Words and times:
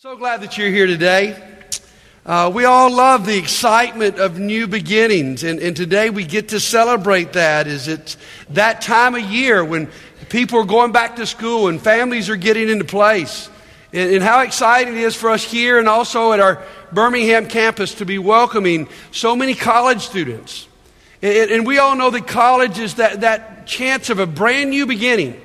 So 0.00 0.16
glad 0.16 0.42
that 0.42 0.56
you're 0.56 0.70
here 0.70 0.86
today. 0.86 1.36
Uh, 2.24 2.52
we 2.54 2.64
all 2.64 2.88
love 2.88 3.26
the 3.26 3.36
excitement 3.36 4.20
of 4.20 4.38
new 4.38 4.68
beginnings, 4.68 5.42
and, 5.42 5.58
and 5.58 5.74
today 5.74 6.08
we 6.08 6.22
get 6.22 6.50
to 6.50 6.60
celebrate 6.60 7.32
that. 7.32 7.66
Is 7.66 7.88
it's 7.88 8.16
that 8.50 8.80
time 8.80 9.16
of 9.16 9.22
year 9.22 9.64
when 9.64 9.90
people 10.28 10.60
are 10.60 10.64
going 10.64 10.92
back 10.92 11.16
to 11.16 11.26
school 11.26 11.66
and 11.66 11.82
families 11.82 12.30
are 12.30 12.36
getting 12.36 12.68
into 12.68 12.84
place, 12.84 13.50
and, 13.92 14.14
and 14.14 14.22
how 14.22 14.42
exciting 14.42 14.94
it 14.94 15.00
is 15.00 15.16
for 15.16 15.30
us 15.30 15.42
here 15.42 15.80
and 15.80 15.88
also 15.88 16.30
at 16.30 16.38
our 16.38 16.62
Birmingham 16.92 17.48
campus 17.48 17.94
to 17.94 18.06
be 18.06 18.20
welcoming 18.20 18.88
so 19.10 19.34
many 19.34 19.56
college 19.56 20.02
students. 20.02 20.68
And, 21.22 21.50
and 21.50 21.66
we 21.66 21.78
all 21.78 21.96
know 21.96 22.10
that 22.10 22.28
college 22.28 22.78
is 22.78 22.94
that, 22.94 23.22
that 23.22 23.66
chance 23.66 24.10
of 24.10 24.20
a 24.20 24.28
brand 24.28 24.70
new 24.70 24.86
beginning. 24.86 25.40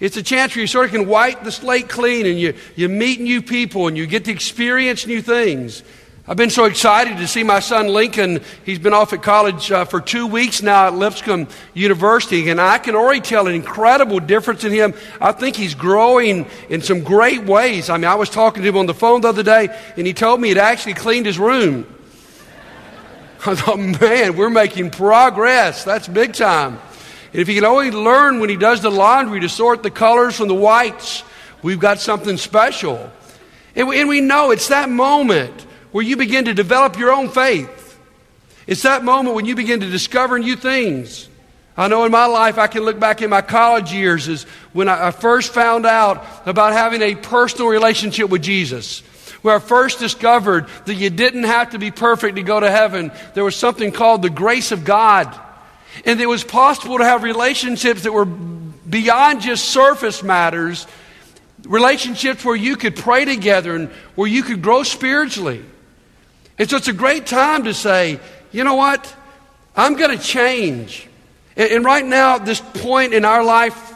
It's 0.00 0.16
a 0.16 0.22
chance 0.22 0.54
where 0.54 0.60
you 0.60 0.66
sort 0.66 0.86
of 0.86 0.92
can 0.92 1.08
wipe 1.08 1.42
the 1.42 1.50
slate 1.50 1.88
clean 1.88 2.26
and 2.26 2.38
you, 2.38 2.54
you 2.76 2.88
meet 2.88 3.20
new 3.20 3.42
people 3.42 3.88
and 3.88 3.96
you 3.96 4.06
get 4.06 4.24
to 4.26 4.30
experience 4.30 5.06
new 5.06 5.20
things. 5.20 5.82
I've 6.30 6.36
been 6.36 6.50
so 6.50 6.66
excited 6.66 7.16
to 7.16 7.26
see 7.26 7.42
my 7.42 7.58
son 7.58 7.88
Lincoln. 7.88 8.42
He's 8.66 8.78
been 8.78 8.92
off 8.92 9.14
at 9.14 9.22
college 9.22 9.72
uh, 9.72 9.86
for 9.86 9.98
two 9.98 10.26
weeks 10.26 10.60
now 10.60 10.88
at 10.88 10.94
Lipscomb 10.94 11.48
University, 11.72 12.50
and 12.50 12.60
I 12.60 12.76
can 12.76 12.94
already 12.94 13.22
tell 13.22 13.48
an 13.48 13.54
incredible 13.54 14.20
difference 14.20 14.62
in 14.62 14.70
him. 14.70 14.92
I 15.22 15.32
think 15.32 15.56
he's 15.56 15.74
growing 15.74 16.46
in 16.68 16.82
some 16.82 17.02
great 17.02 17.44
ways. 17.44 17.88
I 17.88 17.96
mean, 17.96 18.04
I 18.04 18.14
was 18.14 18.28
talking 18.28 18.62
to 18.62 18.68
him 18.68 18.76
on 18.76 18.84
the 18.84 18.92
phone 18.92 19.22
the 19.22 19.28
other 19.28 19.42
day, 19.42 19.74
and 19.96 20.06
he 20.06 20.12
told 20.12 20.38
me 20.38 20.48
he'd 20.48 20.58
actually 20.58 20.94
cleaned 20.94 21.24
his 21.24 21.38
room. 21.38 21.86
I 23.46 23.54
thought, 23.54 23.78
man, 23.78 24.36
we're 24.36 24.50
making 24.50 24.90
progress. 24.90 25.82
That's 25.82 26.08
big 26.08 26.34
time. 26.34 26.78
And 27.32 27.42
if 27.42 27.48
he 27.48 27.54
can 27.54 27.64
only 27.64 27.90
learn 27.90 28.40
when 28.40 28.48
he 28.48 28.56
does 28.56 28.80
the 28.80 28.90
laundry 28.90 29.40
to 29.40 29.48
sort 29.48 29.82
the 29.82 29.90
colors 29.90 30.36
from 30.36 30.48
the 30.48 30.54
whites, 30.54 31.22
we've 31.62 31.80
got 31.80 32.00
something 32.00 32.36
special. 32.36 33.10
And 33.76 33.88
we, 33.88 34.00
and 34.00 34.08
we 34.08 34.20
know 34.20 34.50
it's 34.50 34.68
that 34.68 34.88
moment 34.88 35.66
where 35.92 36.04
you 36.04 36.16
begin 36.16 36.46
to 36.46 36.54
develop 36.54 36.98
your 36.98 37.12
own 37.12 37.28
faith. 37.28 37.98
It's 38.66 38.82
that 38.82 39.04
moment 39.04 39.34
when 39.34 39.46
you 39.46 39.54
begin 39.54 39.80
to 39.80 39.90
discover 39.90 40.38
new 40.38 40.56
things. 40.56 41.28
I 41.76 41.86
know 41.88 42.04
in 42.04 42.10
my 42.10 42.26
life, 42.26 42.58
I 42.58 42.66
can 42.66 42.82
look 42.82 42.98
back 42.98 43.22
in 43.22 43.30
my 43.30 43.40
college 43.40 43.92
years 43.92 44.26
as 44.28 44.42
when 44.72 44.88
I 44.88 45.10
first 45.12 45.54
found 45.54 45.86
out 45.86 46.26
about 46.44 46.72
having 46.72 47.02
a 47.02 47.14
personal 47.14 47.68
relationship 47.68 48.28
with 48.30 48.42
Jesus. 48.42 49.00
Where 49.42 49.54
I 49.54 49.58
first 49.60 50.00
discovered 50.00 50.66
that 50.86 50.94
you 50.94 51.08
didn't 51.08 51.44
have 51.44 51.70
to 51.70 51.78
be 51.78 51.92
perfect 51.92 52.34
to 52.34 52.42
go 52.42 52.58
to 52.58 52.68
heaven. 52.68 53.12
There 53.34 53.44
was 53.44 53.54
something 53.54 53.92
called 53.92 54.22
the 54.22 54.30
grace 54.30 54.72
of 54.72 54.84
God. 54.84 55.38
And 56.04 56.20
it 56.20 56.26
was 56.26 56.44
possible 56.44 56.98
to 56.98 57.04
have 57.04 57.22
relationships 57.22 58.02
that 58.02 58.12
were 58.12 58.24
beyond 58.24 59.40
just 59.40 59.66
surface 59.66 60.22
matters, 60.22 60.86
relationships 61.64 62.44
where 62.44 62.56
you 62.56 62.76
could 62.76 62.96
pray 62.96 63.24
together 63.24 63.74
and 63.74 63.88
where 64.14 64.28
you 64.28 64.42
could 64.42 64.62
grow 64.62 64.82
spiritually. 64.82 65.64
And 66.58 66.68
so 66.68 66.76
it's 66.76 66.88
a 66.88 66.92
great 66.92 67.26
time 67.26 67.64
to 67.64 67.74
say, 67.74 68.20
you 68.52 68.64
know 68.64 68.74
what? 68.74 69.14
I'm 69.76 69.94
going 69.94 70.16
to 70.16 70.22
change. 70.22 71.06
And, 71.56 71.70
and 71.70 71.84
right 71.84 72.04
now, 72.04 72.36
at 72.36 72.46
this 72.46 72.60
point 72.60 73.14
in 73.14 73.24
our 73.24 73.44
life 73.44 73.94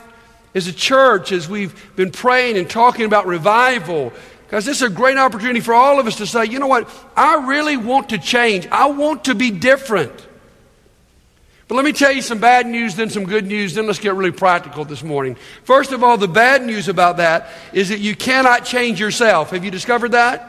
as 0.54 0.66
a 0.66 0.72
church, 0.72 1.32
as 1.32 1.48
we've 1.48 1.96
been 1.96 2.10
praying 2.10 2.58
and 2.58 2.68
talking 2.68 3.06
about 3.06 3.26
revival, 3.26 4.12
because 4.44 4.66
this 4.66 4.76
is 4.76 4.82
a 4.82 4.90
great 4.90 5.16
opportunity 5.16 5.60
for 5.60 5.72
all 5.72 5.98
of 5.98 6.06
us 6.06 6.16
to 6.16 6.26
say, 6.26 6.44
you 6.44 6.58
know 6.58 6.66
what? 6.66 6.88
I 7.16 7.46
really 7.46 7.78
want 7.78 8.10
to 8.10 8.18
change. 8.18 8.66
I 8.70 8.86
want 8.90 9.24
to 9.24 9.34
be 9.34 9.50
different. 9.50 10.12
But 11.68 11.76
let 11.76 11.84
me 11.84 11.92
tell 11.92 12.12
you 12.12 12.22
some 12.22 12.38
bad 12.38 12.66
news, 12.66 12.96
then 12.96 13.08
some 13.08 13.24
good 13.24 13.46
news, 13.46 13.74
then 13.74 13.86
let's 13.86 13.98
get 13.98 14.14
really 14.14 14.32
practical 14.32 14.84
this 14.84 15.02
morning. 15.02 15.36
First 15.64 15.92
of 15.92 16.02
all, 16.02 16.18
the 16.18 16.28
bad 16.28 16.64
news 16.64 16.88
about 16.88 17.18
that 17.18 17.48
is 17.72 17.88
that 17.88 18.00
you 18.00 18.14
cannot 18.14 18.64
change 18.64 19.00
yourself. 19.00 19.50
Have 19.50 19.64
you 19.64 19.70
discovered 19.70 20.12
that? 20.12 20.48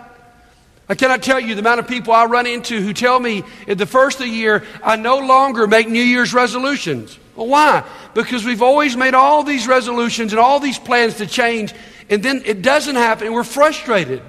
I 0.90 0.96
cannot 0.96 1.24
tell 1.24 1.40
you 1.40 1.56
the 1.56 1.62
amount 1.62 1.80
of 1.80 1.88
people 1.88 2.14
I 2.14 2.26
run 2.26 2.46
into 2.46 2.82
who 2.82 2.94
tell 2.94 3.20
me 3.20 3.44
at 3.68 3.78
the 3.78 3.86
first 3.86 4.20
of 4.20 4.26
the 4.26 4.32
year, 4.32 4.66
I 4.84 4.98
no 4.98 5.20
longer 5.20 5.66
make 5.66 5.88
New 5.88 6.04
Year's 6.04 6.34
resolutions. 6.34 7.18
Well, 7.36 7.48
why? 7.48 7.84
Because 8.14 8.44
we've 8.44 8.62
always 8.62 8.98
made 8.98 9.14
all 9.14 9.44
these 9.44 9.66
resolutions 9.66 10.34
and 10.34 10.40
all 10.40 10.60
these 10.60 10.78
plans 10.78 11.16
to 11.16 11.26
change, 11.26 11.74
and 12.10 12.22
then 12.22 12.42
it 12.46 12.62
doesn't 12.62 12.96
happen, 12.96 13.28
and 13.28 13.36
we're 13.36 13.44
frustrated. 13.44 14.22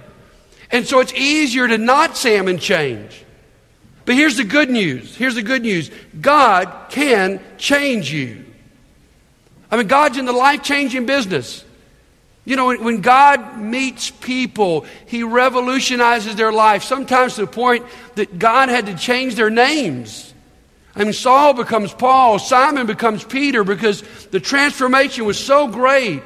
And 0.70 0.86
so 0.86 1.00
it's 1.00 1.12
easier 1.12 1.66
to 1.66 1.76
not 1.76 2.24
and 2.24 2.60
change. 2.60 3.23
But 4.04 4.16
here's 4.16 4.36
the 4.36 4.44
good 4.44 4.70
news. 4.70 5.16
Here's 5.16 5.34
the 5.34 5.42
good 5.42 5.62
news 5.62 5.90
God 6.20 6.90
can 6.90 7.40
change 7.58 8.12
you. 8.12 8.44
I 9.70 9.76
mean, 9.76 9.86
God's 9.86 10.18
in 10.18 10.26
the 10.26 10.32
life 10.32 10.62
changing 10.62 11.06
business. 11.06 11.64
You 12.44 12.56
know, 12.56 12.74
when 12.76 13.00
God 13.00 13.58
meets 13.58 14.10
people, 14.10 14.84
He 15.06 15.22
revolutionizes 15.22 16.36
their 16.36 16.52
life, 16.52 16.82
sometimes 16.84 17.36
to 17.36 17.42
the 17.42 17.46
point 17.46 17.86
that 18.16 18.38
God 18.38 18.68
had 18.68 18.86
to 18.86 18.94
change 18.94 19.34
their 19.34 19.48
names. 19.48 20.32
I 20.94 21.02
mean, 21.04 21.14
Saul 21.14 21.54
becomes 21.54 21.92
Paul, 21.92 22.38
Simon 22.38 22.86
becomes 22.86 23.24
Peter 23.24 23.64
because 23.64 24.02
the 24.26 24.40
transformation 24.40 25.24
was 25.24 25.38
so 25.38 25.66
great. 25.66 26.22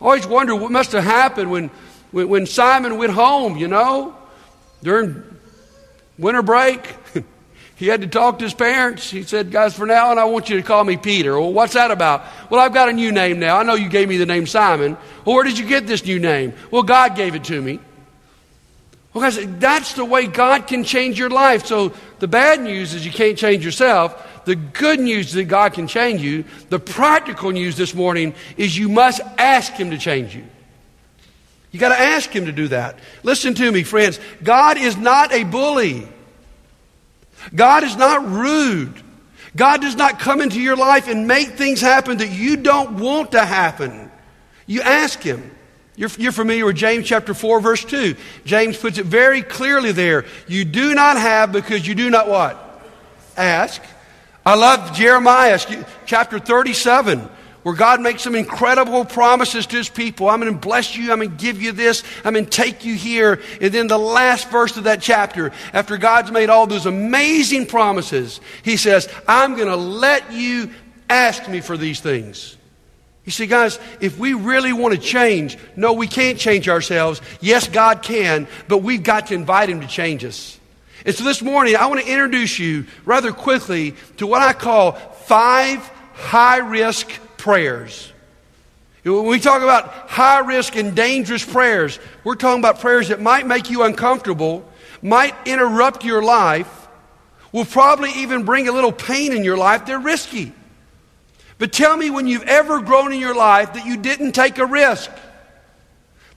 I 0.00 0.04
always 0.04 0.26
wonder 0.26 0.54
what 0.54 0.70
must 0.70 0.92
have 0.92 1.04
happened 1.04 1.50
when, 1.50 1.68
when, 2.12 2.28
when 2.28 2.46
Simon 2.46 2.96
went 2.96 3.12
home, 3.12 3.56
you 3.56 3.68
know, 3.68 4.16
during 4.82 5.22
winter 6.18 6.42
break. 6.42 6.94
he 7.76 7.86
had 7.86 8.02
to 8.02 8.06
talk 8.06 8.38
to 8.38 8.44
his 8.44 8.54
parents. 8.54 9.10
He 9.10 9.22
said, 9.22 9.50
Guys, 9.50 9.74
for 9.74 9.86
now 9.86 10.10
on, 10.10 10.18
I 10.18 10.24
want 10.24 10.48
you 10.48 10.56
to 10.56 10.62
call 10.62 10.84
me 10.84 10.96
Peter. 10.96 11.38
Well, 11.38 11.52
what's 11.52 11.74
that 11.74 11.90
about? 11.90 12.24
Well, 12.50 12.60
I've 12.60 12.74
got 12.74 12.88
a 12.88 12.92
new 12.92 13.12
name 13.12 13.38
now. 13.38 13.58
I 13.58 13.62
know 13.62 13.74
you 13.74 13.88
gave 13.88 14.08
me 14.08 14.16
the 14.16 14.26
name 14.26 14.46
Simon. 14.46 14.96
Well, 15.24 15.34
where 15.36 15.44
did 15.44 15.58
you 15.58 15.66
get 15.66 15.86
this 15.86 16.04
new 16.04 16.18
name? 16.18 16.54
Well, 16.70 16.82
God 16.82 17.16
gave 17.16 17.34
it 17.34 17.44
to 17.44 17.60
me. 17.60 17.80
Well, 19.12 19.22
guys, 19.22 19.38
that's 19.58 19.92
the 19.92 20.04
way 20.04 20.26
God 20.26 20.66
can 20.66 20.84
change 20.84 21.18
your 21.18 21.28
life. 21.28 21.66
So 21.66 21.92
the 22.18 22.28
bad 22.28 22.62
news 22.62 22.94
is 22.94 23.04
you 23.04 23.12
can't 23.12 23.36
change 23.36 23.64
yourself. 23.64 24.44
The 24.44 24.56
good 24.56 25.00
news 25.00 25.28
is 25.28 25.32
that 25.34 25.44
God 25.44 25.74
can 25.74 25.86
change 25.86 26.22
you. 26.22 26.44
The 26.70 26.78
practical 26.78 27.50
news 27.50 27.76
this 27.76 27.94
morning 27.94 28.34
is 28.56 28.76
you 28.76 28.88
must 28.88 29.20
ask 29.38 29.72
Him 29.74 29.90
to 29.90 29.98
change 29.98 30.34
you. 30.34 30.44
You 31.72 31.80
got 31.80 31.88
to 31.88 32.00
ask 32.00 32.30
Him 32.30 32.44
to 32.46 32.52
do 32.52 32.68
that. 32.68 32.98
Listen 33.22 33.54
to 33.54 33.72
me, 33.72 33.82
friends. 33.82 34.20
God 34.42 34.76
is 34.76 34.96
not 34.96 35.32
a 35.32 35.42
bully. 35.42 36.06
God 37.54 37.82
is 37.82 37.96
not 37.96 38.28
rude. 38.28 38.94
God 39.56 39.80
does 39.80 39.96
not 39.96 40.18
come 40.18 40.40
into 40.40 40.60
your 40.60 40.76
life 40.76 41.08
and 41.08 41.26
make 41.26 41.48
things 41.48 41.80
happen 41.80 42.18
that 42.18 42.30
you 42.30 42.56
don't 42.56 43.00
want 43.00 43.32
to 43.32 43.44
happen. 43.44 44.10
You 44.66 44.82
ask 44.82 45.20
Him. 45.20 45.50
You're, 45.96 46.10
you're, 46.16 46.32
familiar 46.32 46.64
with 46.64 46.76
James 46.76 47.06
chapter 47.06 47.34
4, 47.34 47.60
verse 47.60 47.84
2. 47.84 48.16
James 48.46 48.78
puts 48.78 48.96
it 48.96 49.04
very 49.04 49.42
clearly 49.42 49.92
there. 49.92 50.24
You 50.48 50.64
do 50.64 50.94
not 50.94 51.18
have 51.18 51.52
because 51.52 51.86
you 51.86 51.94
do 51.94 52.08
not 52.08 52.28
what? 52.28 52.82
Ask. 53.36 53.82
I 54.44 54.54
love 54.54 54.94
Jeremiah 54.94 55.60
chapter 56.06 56.38
37 56.38 57.28
where 57.62 57.74
God 57.74 58.00
makes 58.00 58.22
some 58.22 58.34
incredible 58.34 59.04
promises 59.04 59.66
to 59.66 59.76
his 59.76 59.88
people. 59.88 60.28
I'm 60.28 60.40
going 60.40 60.52
to 60.52 60.58
bless 60.58 60.96
you. 60.96 61.12
I'm 61.12 61.18
going 61.18 61.30
to 61.30 61.36
give 61.36 61.62
you 61.62 61.72
this. 61.72 62.02
I'm 62.24 62.32
going 62.32 62.44
to 62.44 62.50
take 62.50 62.84
you 62.84 62.94
here. 62.94 63.40
And 63.60 63.72
then 63.72 63.86
the 63.86 63.98
last 63.98 64.50
verse 64.50 64.76
of 64.76 64.84
that 64.84 65.00
chapter, 65.00 65.52
after 65.72 65.96
God's 65.96 66.30
made 66.30 66.50
all 66.50 66.66
those 66.66 66.86
amazing 66.86 67.66
promises, 67.66 68.40
he 68.64 68.76
says, 68.76 69.08
I'm 69.28 69.54
going 69.54 69.68
to 69.68 69.76
let 69.76 70.32
you 70.32 70.70
ask 71.08 71.48
me 71.48 71.60
for 71.60 71.76
these 71.76 72.00
things. 72.00 72.56
You 73.24 73.30
see, 73.30 73.46
guys, 73.46 73.78
if 74.00 74.18
we 74.18 74.34
really 74.34 74.72
want 74.72 74.94
to 74.94 75.00
change, 75.00 75.56
no, 75.76 75.92
we 75.92 76.08
can't 76.08 76.38
change 76.38 76.68
ourselves. 76.68 77.20
Yes, 77.40 77.68
God 77.68 78.02
can, 78.02 78.48
but 78.66 78.78
we've 78.78 79.02
got 79.02 79.28
to 79.28 79.34
invite 79.34 79.70
Him 79.70 79.80
to 79.80 79.86
change 79.86 80.24
us. 80.24 80.58
And 81.06 81.14
so 81.14 81.22
this 81.22 81.42
morning, 81.42 81.76
I 81.76 81.86
want 81.86 82.00
to 82.00 82.10
introduce 82.10 82.58
you 82.58 82.86
rather 83.04 83.32
quickly 83.32 83.94
to 84.16 84.26
what 84.26 84.42
I 84.42 84.52
call 84.52 84.92
five 84.92 85.78
high 86.14 86.58
risk 86.58 87.10
prayers. 87.42 88.12
When 89.02 89.26
we 89.26 89.40
talk 89.40 89.62
about 89.62 90.08
high 90.08 90.38
risk 90.38 90.76
and 90.76 90.94
dangerous 90.94 91.44
prayers, 91.44 91.98
we're 92.22 92.36
talking 92.36 92.60
about 92.60 92.78
prayers 92.78 93.08
that 93.08 93.20
might 93.20 93.48
make 93.48 93.68
you 93.68 93.82
uncomfortable, 93.82 94.64
might 95.02 95.34
interrupt 95.44 96.04
your 96.04 96.22
life, 96.22 96.70
will 97.50 97.64
probably 97.64 98.10
even 98.18 98.44
bring 98.44 98.68
a 98.68 98.72
little 98.72 98.92
pain 98.92 99.32
in 99.32 99.42
your 99.42 99.56
life. 99.56 99.86
They're 99.86 99.98
risky. 99.98 100.52
But 101.58 101.72
tell 101.72 101.96
me 101.96 102.10
when 102.10 102.28
you've 102.28 102.44
ever 102.44 102.80
grown 102.80 103.12
in 103.12 103.18
your 103.18 103.34
life 103.34 103.72
that 103.72 103.86
you 103.86 103.96
didn't 103.96 104.32
take 104.32 104.58
a 104.58 104.66
risk. 104.66 105.10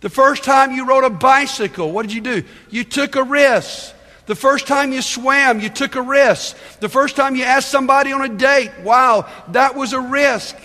The 0.01 0.09
first 0.09 0.43
time 0.43 0.71
you 0.71 0.87
rode 0.87 1.03
a 1.03 1.11
bicycle, 1.11 1.91
what 1.91 2.07
did 2.07 2.15
you 2.15 2.21
do? 2.21 2.43
You 2.71 2.83
took 2.83 3.15
a 3.15 3.23
risk. 3.23 3.93
The 4.25 4.35
first 4.35 4.65
time 4.65 4.91
you 4.91 5.03
swam, 5.03 5.59
you 5.59 5.69
took 5.69 5.93
a 5.93 6.01
risk. 6.01 6.57
The 6.79 6.89
first 6.89 7.15
time 7.15 7.35
you 7.35 7.43
asked 7.43 7.69
somebody 7.69 8.11
on 8.11 8.23
a 8.23 8.35
date, 8.35 8.71
wow, 8.83 9.29
that 9.49 9.75
was 9.75 9.93
a 9.93 9.99
risk. 9.99 10.55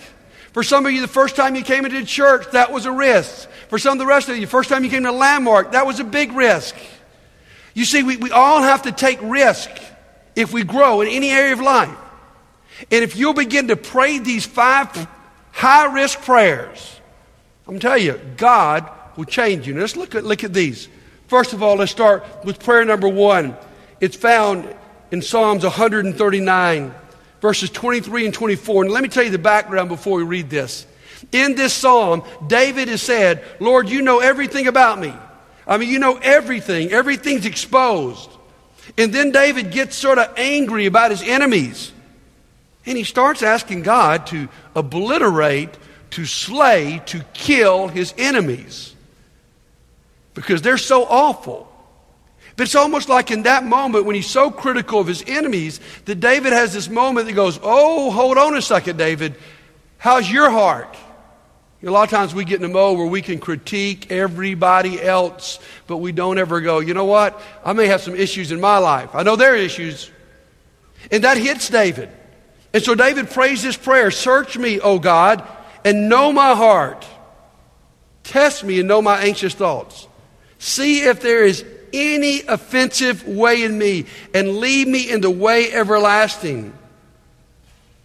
For 0.53 0.63
some 0.63 0.85
of 0.85 0.91
you, 0.91 1.01
the 1.01 1.07
first 1.07 1.35
time 1.35 1.55
you 1.55 1.63
came 1.63 1.85
into 1.85 2.03
church, 2.05 2.51
that 2.51 2.71
was 2.71 2.85
a 2.85 2.91
risk. 2.91 3.49
For 3.69 3.79
some 3.79 3.93
of 3.93 3.99
the 3.99 4.05
rest 4.05 4.27
of 4.27 4.35
you, 4.35 4.41
the 4.41 4.51
first 4.51 4.69
time 4.69 4.83
you 4.83 4.89
came 4.89 5.03
to 5.03 5.11
Landmark, 5.11 5.71
that 5.71 5.85
was 5.85 5.99
a 5.99 6.03
big 6.03 6.33
risk. 6.33 6.75
You 7.73 7.85
see, 7.85 8.03
we, 8.03 8.17
we 8.17 8.31
all 8.31 8.61
have 8.61 8.81
to 8.83 8.91
take 8.91 9.19
risk 9.21 9.69
if 10.35 10.51
we 10.51 10.63
grow 10.63 11.01
in 11.01 11.07
any 11.07 11.29
area 11.29 11.53
of 11.53 11.61
life. 11.61 11.97
And 12.91 13.03
if 13.03 13.15
you'll 13.15 13.33
begin 13.33 13.69
to 13.69 13.75
pray 13.75 14.19
these 14.19 14.45
five 14.45 15.07
high 15.51 15.93
risk 15.93 16.21
prayers, 16.21 16.99
I'm 17.67 17.79
telling 17.79 18.03
you, 18.03 18.19
God 18.37 18.89
will 19.15 19.25
change 19.25 19.67
you. 19.67 19.73
Now 19.73 19.81
let's 19.81 19.95
look 19.95 20.15
at, 20.15 20.25
look 20.25 20.43
at 20.43 20.53
these. 20.53 20.89
First 21.27 21.53
of 21.53 21.63
all, 21.63 21.75
let's 21.75 21.91
start 21.91 22.25
with 22.43 22.59
prayer 22.59 22.83
number 22.83 23.07
one. 23.07 23.55
It's 24.01 24.17
found 24.17 24.67
in 25.11 25.21
Psalms 25.21 25.63
139, 25.63 26.93
verses 27.41 27.69
23 27.69 28.25
and 28.25 28.33
24. 28.33 28.83
And 28.83 28.93
let 28.93 29.03
me 29.03 29.09
tell 29.09 29.23
you 29.23 29.29
the 29.29 29.37
background 29.39 29.89
before 29.89 30.17
we 30.17 30.23
read 30.23 30.49
this. 30.49 30.85
In 31.31 31.55
this 31.55 31.73
psalm, 31.73 32.23
David 32.47 32.87
has 32.87 33.01
said, 33.01 33.43
Lord, 33.59 33.89
you 33.89 34.01
know 34.01 34.19
everything 34.19 34.67
about 34.67 34.99
me. 34.99 35.13
I 35.67 35.77
mean, 35.77 35.89
you 35.89 35.99
know 35.99 36.17
everything, 36.17 36.91
everything's 36.91 37.45
exposed. 37.45 38.29
And 38.97 39.13
then 39.13 39.31
David 39.31 39.71
gets 39.71 39.95
sort 39.95 40.17
of 40.17 40.33
angry 40.37 40.85
about 40.85 41.11
his 41.11 41.21
enemies. 41.21 41.91
And 42.85 42.97
he 42.97 43.03
starts 43.03 43.43
asking 43.43 43.83
God 43.83 44.27
to 44.27 44.49
obliterate, 44.75 45.69
to 46.11 46.25
slay, 46.25 47.01
to 47.07 47.23
kill 47.33 47.87
his 47.87 48.13
enemies 48.17 48.95
because 50.33 50.61
they're 50.61 50.77
so 50.77 51.03
awful. 51.05 51.70
But 52.61 52.67
it's 52.67 52.75
almost 52.75 53.09
like 53.09 53.31
in 53.31 53.41
that 53.41 53.65
moment 53.65 54.05
when 54.05 54.15
he's 54.15 54.29
so 54.29 54.51
critical 54.51 54.99
of 54.99 55.07
his 55.07 55.23
enemies 55.25 55.79
that 56.05 56.19
David 56.19 56.53
has 56.53 56.71
this 56.71 56.89
moment 56.89 57.25
that 57.25 57.33
goes, 57.33 57.59
Oh, 57.63 58.11
hold 58.11 58.37
on 58.37 58.55
a 58.55 58.61
second, 58.61 58.97
David. 58.97 59.33
How's 59.97 60.29
your 60.29 60.47
heart? 60.51 60.95
A 61.81 61.89
lot 61.89 62.03
of 62.03 62.11
times 62.11 62.35
we 62.35 62.45
get 62.45 62.59
in 62.59 62.65
a 62.69 62.71
mode 62.71 62.99
where 62.99 63.07
we 63.07 63.23
can 63.23 63.39
critique 63.39 64.11
everybody 64.11 65.01
else, 65.01 65.57
but 65.87 65.97
we 65.97 66.11
don't 66.11 66.37
ever 66.37 66.61
go, 66.61 66.81
you 66.81 66.93
know 66.93 67.05
what? 67.05 67.41
I 67.65 67.73
may 67.73 67.87
have 67.87 68.01
some 68.01 68.15
issues 68.15 68.51
in 68.51 68.61
my 68.61 68.77
life. 68.77 69.15
I 69.15 69.23
know 69.23 69.35
there 69.35 69.53
are 69.53 69.57
issues. 69.57 70.11
And 71.09 71.23
that 71.23 71.37
hits 71.37 71.67
David. 71.67 72.11
And 72.75 72.83
so 72.83 72.93
David 72.93 73.31
prays 73.31 73.63
this 73.63 73.75
prayer 73.75 74.11
Search 74.11 74.55
me, 74.55 74.79
O 74.79 74.99
God, 74.99 75.43
and 75.83 76.09
know 76.09 76.31
my 76.31 76.53
heart. 76.53 77.07
Test 78.23 78.63
me 78.63 78.77
and 78.77 78.87
know 78.87 79.01
my 79.01 79.23
anxious 79.23 79.55
thoughts. 79.55 80.07
See 80.59 81.01
if 81.01 81.21
there 81.21 81.43
is 81.43 81.65
any 81.93 82.41
offensive 82.41 83.27
way 83.27 83.63
in 83.63 83.77
me, 83.77 84.05
and 84.33 84.57
lead 84.57 84.87
me 84.87 85.09
in 85.09 85.21
the 85.21 85.29
way 85.29 85.71
everlasting. 85.71 86.73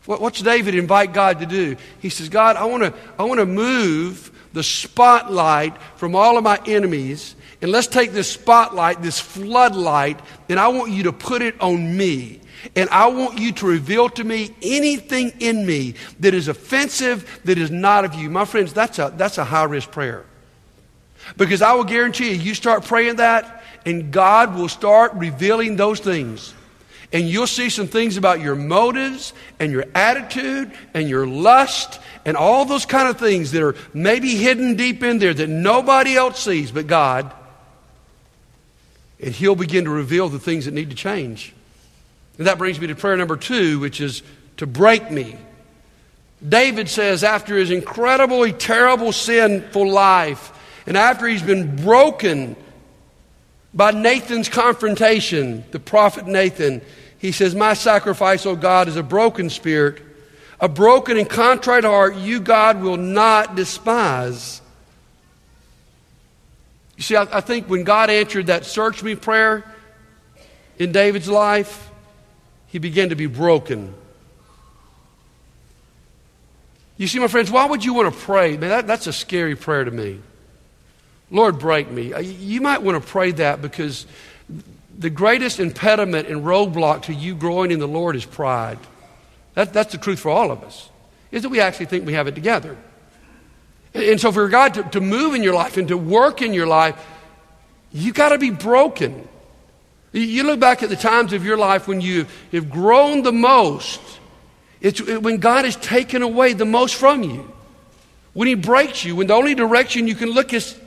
What's 0.06 0.40
David 0.40 0.74
invite 0.76 1.12
God 1.12 1.40
to 1.40 1.46
do? 1.46 1.76
He 2.00 2.10
says, 2.10 2.28
God, 2.28 2.56
I 2.56 2.64
want 2.66 2.84
to 2.84 2.94
I 3.18 3.24
want 3.24 3.40
to 3.40 3.46
move 3.46 4.30
the 4.52 4.62
spotlight 4.62 5.76
from 5.96 6.14
all 6.14 6.38
of 6.38 6.44
my 6.44 6.60
enemies, 6.66 7.34
and 7.60 7.70
let's 7.70 7.88
take 7.88 8.12
this 8.12 8.30
spotlight, 8.30 9.02
this 9.02 9.18
floodlight, 9.18 10.20
and 10.48 10.60
I 10.60 10.68
want 10.68 10.92
you 10.92 11.04
to 11.04 11.12
put 11.12 11.42
it 11.42 11.60
on 11.60 11.96
me. 11.96 12.40
And 12.74 12.88
I 12.90 13.06
want 13.06 13.38
you 13.38 13.52
to 13.52 13.66
reveal 13.66 14.08
to 14.10 14.24
me 14.24 14.54
anything 14.62 15.32
in 15.40 15.66
me 15.66 15.94
that 16.20 16.34
is 16.34 16.48
offensive, 16.48 17.40
that 17.44 17.58
is 17.58 17.70
not 17.70 18.04
of 18.04 18.14
you. 18.14 18.28
My 18.28 18.44
friends, 18.44 18.72
that's 18.72 18.98
a, 18.98 19.12
that's 19.16 19.38
a 19.38 19.44
high 19.44 19.64
risk 19.64 19.90
prayer. 19.90 20.24
Because 21.36 21.62
I 21.62 21.74
will 21.74 21.84
guarantee 21.84 22.32
you, 22.32 22.40
you 22.40 22.54
start 22.54 22.84
praying 22.84 23.16
that, 23.16 23.62
and 23.86 24.10
God 24.10 24.56
will 24.56 24.68
start 24.68 25.14
revealing 25.14 25.76
those 25.76 26.00
things. 26.00 26.52
And 27.12 27.28
you'll 27.28 27.46
see 27.46 27.70
some 27.70 27.86
things 27.86 28.16
about 28.16 28.40
your 28.40 28.56
motives 28.56 29.32
and 29.60 29.70
your 29.70 29.84
attitude 29.94 30.72
and 30.92 31.08
your 31.08 31.24
lust 31.24 32.00
and 32.24 32.36
all 32.36 32.64
those 32.64 32.84
kind 32.84 33.08
of 33.08 33.16
things 33.16 33.52
that 33.52 33.62
are 33.62 33.76
maybe 33.94 34.34
hidden 34.34 34.74
deep 34.74 35.04
in 35.04 35.20
there 35.20 35.32
that 35.32 35.48
nobody 35.48 36.16
else 36.16 36.42
sees 36.42 36.72
but 36.72 36.88
God. 36.88 37.32
And 39.20 39.32
He'll 39.32 39.54
begin 39.54 39.84
to 39.84 39.90
reveal 39.90 40.28
the 40.28 40.40
things 40.40 40.64
that 40.64 40.74
need 40.74 40.90
to 40.90 40.96
change. 40.96 41.54
And 42.38 42.48
that 42.48 42.58
brings 42.58 42.80
me 42.80 42.88
to 42.88 42.96
prayer 42.96 43.16
number 43.16 43.36
two, 43.36 43.78
which 43.78 44.00
is 44.00 44.24
to 44.56 44.66
break 44.66 45.10
me. 45.12 45.36
David 46.46 46.88
says, 46.90 47.24
after 47.24 47.56
his 47.56 47.70
incredibly 47.70 48.52
terrible, 48.52 49.12
sinful 49.12 49.90
life, 49.90 50.52
and 50.86 50.96
after 50.96 51.26
he's 51.26 51.42
been 51.42 51.76
broken 51.76 52.56
by 53.76 53.90
Nathan's 53.90 54.48
confrontation, 54.48 55.62
the 55.70 55.78
prophet 55.78 56.26
Nathan, 56.26 56.80
he 57.18 57.30
says, 57.30 57.54
My 57.54 57.74
sacrifice, 57.74 58.46
O 58.46 58.56
God, 58.56 58.88
is 58.88 58.96
a 58.96 59.02
broken 59.02 59.50
spirit, 59.50 60.02
a 60.58 60.68
broken 60.68 61.18
and 61.18 61.28
contrite 61.28 61.84
heart, 61.84 62.16
you, 62.16 62.40
God, 62.40 62.80
will 62.80 62.96
not 62.96 63.54
despise. 63.54 64.62
You 66.96 67.02
see, 67.02 67.16
I, 67.16 67.24
I 67.30 67.40
think 67.42 67.68
when 67.68 67.84
God 67.84 68.08
answered 68.08 68.46
that 68.46 68.64
search 68.64 69.02
me 69.02 69.14
prayer 69.14 69.62
in 70.78 70.90
David's 70.92 71.28
life, 71.28 71.90
he 72.68 72.78
began 72.78 73.10
to 73.10 73.14
be 73.14 73.26
broken. 73.26 73.92
You 76.96 77.06
see, 77.06 77.18
my 77.18 77.28
friends, 77.28 77.50
why 77.50 77.66
would 77.66 77.84
you 77.84 77.92
want 77.92 78.12
to 78.14 78.20
pray? 78.20 78.56
Man, 78.56 78.70
that, 78.70 78.86
that's 78.86 79.06
a 79.06 79.12
scary 79.12 79.54
prayer 79.54 79.84
to 79.84 79.90
me. 79.90 80.20
Lord, 81.30 81.58
break 81.58 81.90
me. 81.90 82.12
Uh, 82.12 82.20
you 82.20 82.60
might 82.60 82.82
want 82.82 83.02
to 83.02 83.06
pray 83.06 83.32
that 83.32 83.60
because 83.60 84.06
the 84.98 85.10
greatest 85.10 85.60
impediment 85.60 86.28
and 86.28 86.42
roadblock 86.42 87.02
to 87.02 87.14
you 87.14 87.34
growing 87.34 87.70
in 87.70 87.78
the 87.78 87.88
Lord 87.88 88.16
is 88.16 88.24
pride. 88.24 88.78
That, 89.54 89.72
that's 89.72 89.92
the 89.92 89.98
truth 89.98 90.20
for 90.20 90.30
all 90.30 90.50
of 90.50 90.62
us, 90.62 90.88
is 91.32 91.42
that 91.42 91.48
we 91.48 91.60
actually 91.60 91.86
think 91.86 92.06
we 92.06 92.12
have 92.12 92.26
it 92.26 92.34
together. 92.34 92.76
And 93.94 94.20
so, 94.20 94.30
for 94.30 94.48
God 94.48 94.74
to, 94.74 94.82
to 94.84 95.00
move 95.00 95.34
in 95.34 95.42
your 95.42 95.54
life 95.54 95.76
and 95.78 95.88
to 95.88 95.96
work 95.96 96.42
in 96.42 96.52
your 96.52 96.66
life, 96.66 97.02
you've 97.92 98.14
got 98.14 98.28
to 98.30 98.38
be 98.38 98.50
broken. 98.50 99.26
You 100.12 100.44
look 100.44 100.60
back 100.60 100.82
at 100.82 100.90
the 100.90 100.96
times 100.96 101.32
of 101.32 101.44
your 101.44 101.56
life 101.56 101.88
when 101.88 102.00
you 102.00 102.26
have 102.52 102.70
grown 102.70 103.22
the 103.22 103.32
most. 103.32 104.00
It's 104.80 105.00
when 105.00 105.38
God 105.38 105.64
has 105.64 105.76
taken 105.76 106.22
away 106.22 106.52
the 106.52 106.64
most 106.66 106.94
from 106.94 107.22
you. 107.22 107.50
When 108.34 108.48
He 108.48 108.54
breaks 108.54 109.04
you, 109.04 109.16
when 109.16 109.26
the 109.26 109.34
only 109.34 109.54
direction 109.54 110.06
you 110.06 110.14
can 110.14 110.30
look 110.30 110.52
is 110.52 110.78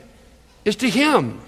is 0.66 0.78
to 0.78 0.90
Him. 0.90 1.40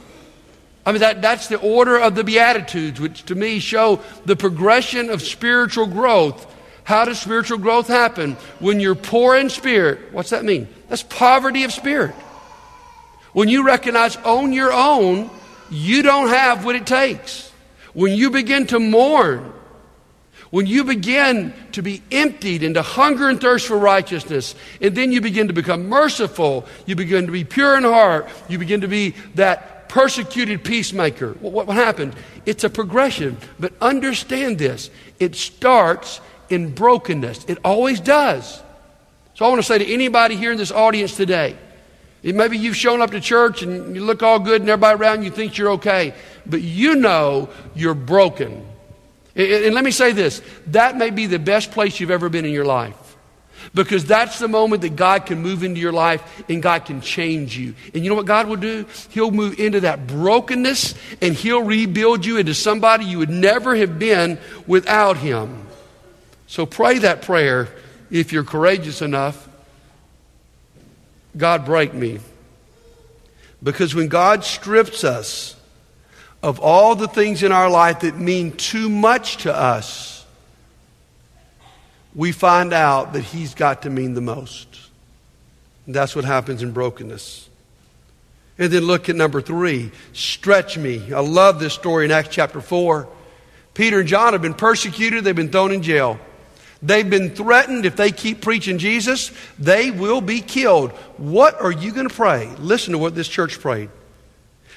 I 0.85 0.91
mean, 0.91 1.01
that, 1.01 1.21
that's 1.21 1.47
the 1.47 1.59
order 1.59 1.97
of 1.97 2.15
the 2.15 2.23
Beatitudes, 2.23 2.99
which 2.99 3.23
to 3.25 3.35
me 3.35 3.59
show 3.59 4.01
the 4.25 4.35
progression 4.35 5.09
of 5.09 5.21
spiritual 5.21 5.85
growth. 5.85 6.47
How 6.83 7.05
does 7.05 7.19
spiritual 7.19 7.59
growth 7.59 7.87
happen? 7.87 8.33
When 8.59 8.79
you're 8.79 8.95
poor 8.95 9.35
in 9.35 9.49
spirit, 9.49 10.11
what's 10.11 10.31
that 10.31 10.43
mean? 10.43 10.67
That's 10.89 11.03
poverty 11.03 11.63
of 11.63 11.71
spirit. 11.71 12.15
When 13.33 13.47
you 13.47 13.63
recognize 13.63 14.17
on 14.17 14.51
your 14.53 14.73
own, 14.73 15.29
you 15.69 16.01
don't 16.01 16.29
have 16.29 16.65
what 16.65 16.75
it 16.75 16.87
takes. 16.87 17.51
When 17.93 18.13
you 18.13 18.31
begin 18.31 18.67
to 18.67 18.79
mourn, 18.79 19.53
when 20.51 20.68
you 20.68 20.83
begin 20.83 21.53
to 21.71 21.81
be 21.81 22.03
emptied 22.12 22.62
into 22.62 22.81
hunger 22.81 23.30
and 23.30 23.39
thirst 23.39 23.68
for 23.68 23.77
righteousness, 23.77 24.53
and 24.81 24.95
then 24.95 25.12
you 25.12 25.21
begin 25.21 25.48
to 25.48 25.53
become 25.53 25.88
merciful, 25.88 26.65
you 26.86 26.95
begin 26.95 27.25
to 27.25 27.31
be 27.31 27.44
pure 27.44 27.77
in 27.77 27.83
heart, 27.83 28.30
you 28.50 28.59
begin 28.59 28.81
to 28.81 28.88
be 28.88 29.15
that 29.36 29.89
persecuted 29.89 30.63
peacemaker. 30.63 31.33
What, 31.33 31.68
what 31.68 31.75
happened? 31.75 32.15
It's 32.45 32.63
a 32.63 32.69
progression. 32.69 33.37
But 33.59 33.73
understand 33.81 34.59
this 34.59 34.90
it 35.19 35.35
starts 35.35 36.21
in 36.49 36.75
brokenness, 36.75 37.45
it 37.45 37.57
always 37.64 37.99
does. 37.99 38.61
So 39.35 39.45
I 39.45 39.49
want 39.49 39.59
to 39.59 39.64
say 39.64 39.78
to 39.78 39.94
anybody 39.94 40.35
here 40.35 40.52
in 40.52 40.57
this 40.57 40.71
audience 40.71 41.16
today, 41.16 41.57
Maybe 42.23 42.57
you've 42.57 42.75
shown 42.75 43.02
up 43.02 43.11
to 43.11 43.19
church 43.19 43.64
and 43.64 43.95
you 43.95 44.04
look 44.04 44.21
all 44.21 44.37
good 44.37 44.61
and 44.61 44.69
everybody 44.69 44.99
around 44.99 45.23
you 45.23 45.31
thinks 45.31 45.57
you're 45.57 45.71
okay, 45.71 46.14
but 46.45 46.61
you 46.61 46.95
know 46.95 47.49
you're 47.73 47.95
broken. 47.95 48.64
And 49.35 49.73
let 49.73 49.83
me 49.83 49.92
say 49.92 50.11
this 50.11 50.42
that 50.68 50.97
may 50.97 51.09
be 51.09 51.26
the 51.26 51.40
best 51.40 51.71
place 51.71 52.00
you've 52.00 52.11
ever 52.11 52.30
been 52.30 52.45
in 52.45 52.52
your 52.52 52.66
life. 52.66 52.97
Because 53.73 54.06
that's 54.06 54.40
the 54.40 54.47
moment 54.47 54.81
that 54.81 54.95
God 54.95 55.26
can 55.28 55.42
move 55.42 55.64
into 55.64 55.80
your 55.80 55.92
life 55.92 56.44
and 56.50 56.64
God 56.64 56.85
can 56.85 57.00
change 57.00 57.56
you. 57.57 57.76
And 57.94 58.04
you 58.04 58.09
know 58.09 58.16
what 58.16 58.26
God 58.26 58.47
will 58.47 58.56
do? 58.56 58.85
He'll 59.09 59.31
move 59.31 59.59
into 59.59 59.81
that 59.81 60.07
brokenness 60.07 60.95
and 61.21 61.33
He'll 61.33 61.64
rebuild 61.64 62.26
you 62.26 62.38
into 62.38 62.54
somebody 62.54 63.06
you 63.06 63.19
would 63.19 63.30
never 63.30 63.76
have 63.76 64.00
been 64.00 64.40
without 64.66 65.18
Him. 65.18 65.68
So 66.47 66.66
pray 66.66 67.00
that 67.00 67.21
prayer 67.21 67.69
if 68.09 68.33
you're 68.33 68.44
courageous 68.44 69.02
enough. 69.02 69.47
God, 71.38 71.64
break 71.64 71.94
me. 71.94 72.19
Because 73.64 73.95
when 73.95 74.07
God 74.07 74.44
strips 74.44 75.04
us, 75.04 75.56
of 76.44 76.60
all 76.60 76.95
the 76.95 77.07
things 77.07 77.44
in 77.44 77.52
our 77.52 77.69
life 77.69 78.02
that 78.02 78.18
mean 78.18 78.52
too 78.52 78.90
much 78.90 79.38
to 79.38 79.56
us, 79.56 80.26
we 82.16 82.31
find 82.31 82.74
out 82.74 83.14
that 83.14 83.21
He's 83.21 83.54
got 83.54 83.83
to 83.83 83.90
mean 83.90 84.14
the 84.14 84.21
most. 84.21 84.68
And 85.86 85.95
that's 85.95 86.16
what 86.16 86.26
happens 86.26 86.64
in 86.64 86.71
brokenness. 86.71 87.50
And 88.57 88.71
then 88.71 88.83
look 88.83 89.10
at 89.10 89.16
number 89.16 89.42
three 89.42 89.92
stretch 90.14 90.78
me. 90.78 91.14
I 91.14 91.21
love 91.21 91.60
this 91.60 91.74
story 91.74 92.06
in 92.06 92.12
Acts 92.12 92.30
chapter 92.30 92.62
4. 92.62 93.07
Peter 93.74 94.00
and 94.00 94.07
John 94.07 94.33
have 94.33 94.42
been 94.42 94.54
persecuted, 94.54 95.24
they've 95.24 95.36
been 95.36 95.50
thrown 95.50 95.71
in 95.71 95.81
jail. 95.81 96.19
They've 96.83 97.10
been 97.10 97.30
threatened 97.30 97.86
if 97.86 97.95
they 97.95 98.12
keep 98.12 98.42
preaching 98.42 98.80
Jesus, 98.80 99.31
they 99.60 99.92
will 99.92 100.19
be 100.19 100.42
killed. 100.42 100.92
What 101.18 101.62
are 101.62 101.71
you 101.71 101.92
going 101.92 102.07
to 102.07 102.14
pray? 102.14 102.48
Listen 102.57 102.94
to 102.94 102.98
what 102.98 103.14
this 103.14 103.28
church 103.28 103.60
prayed. 103.60 103.90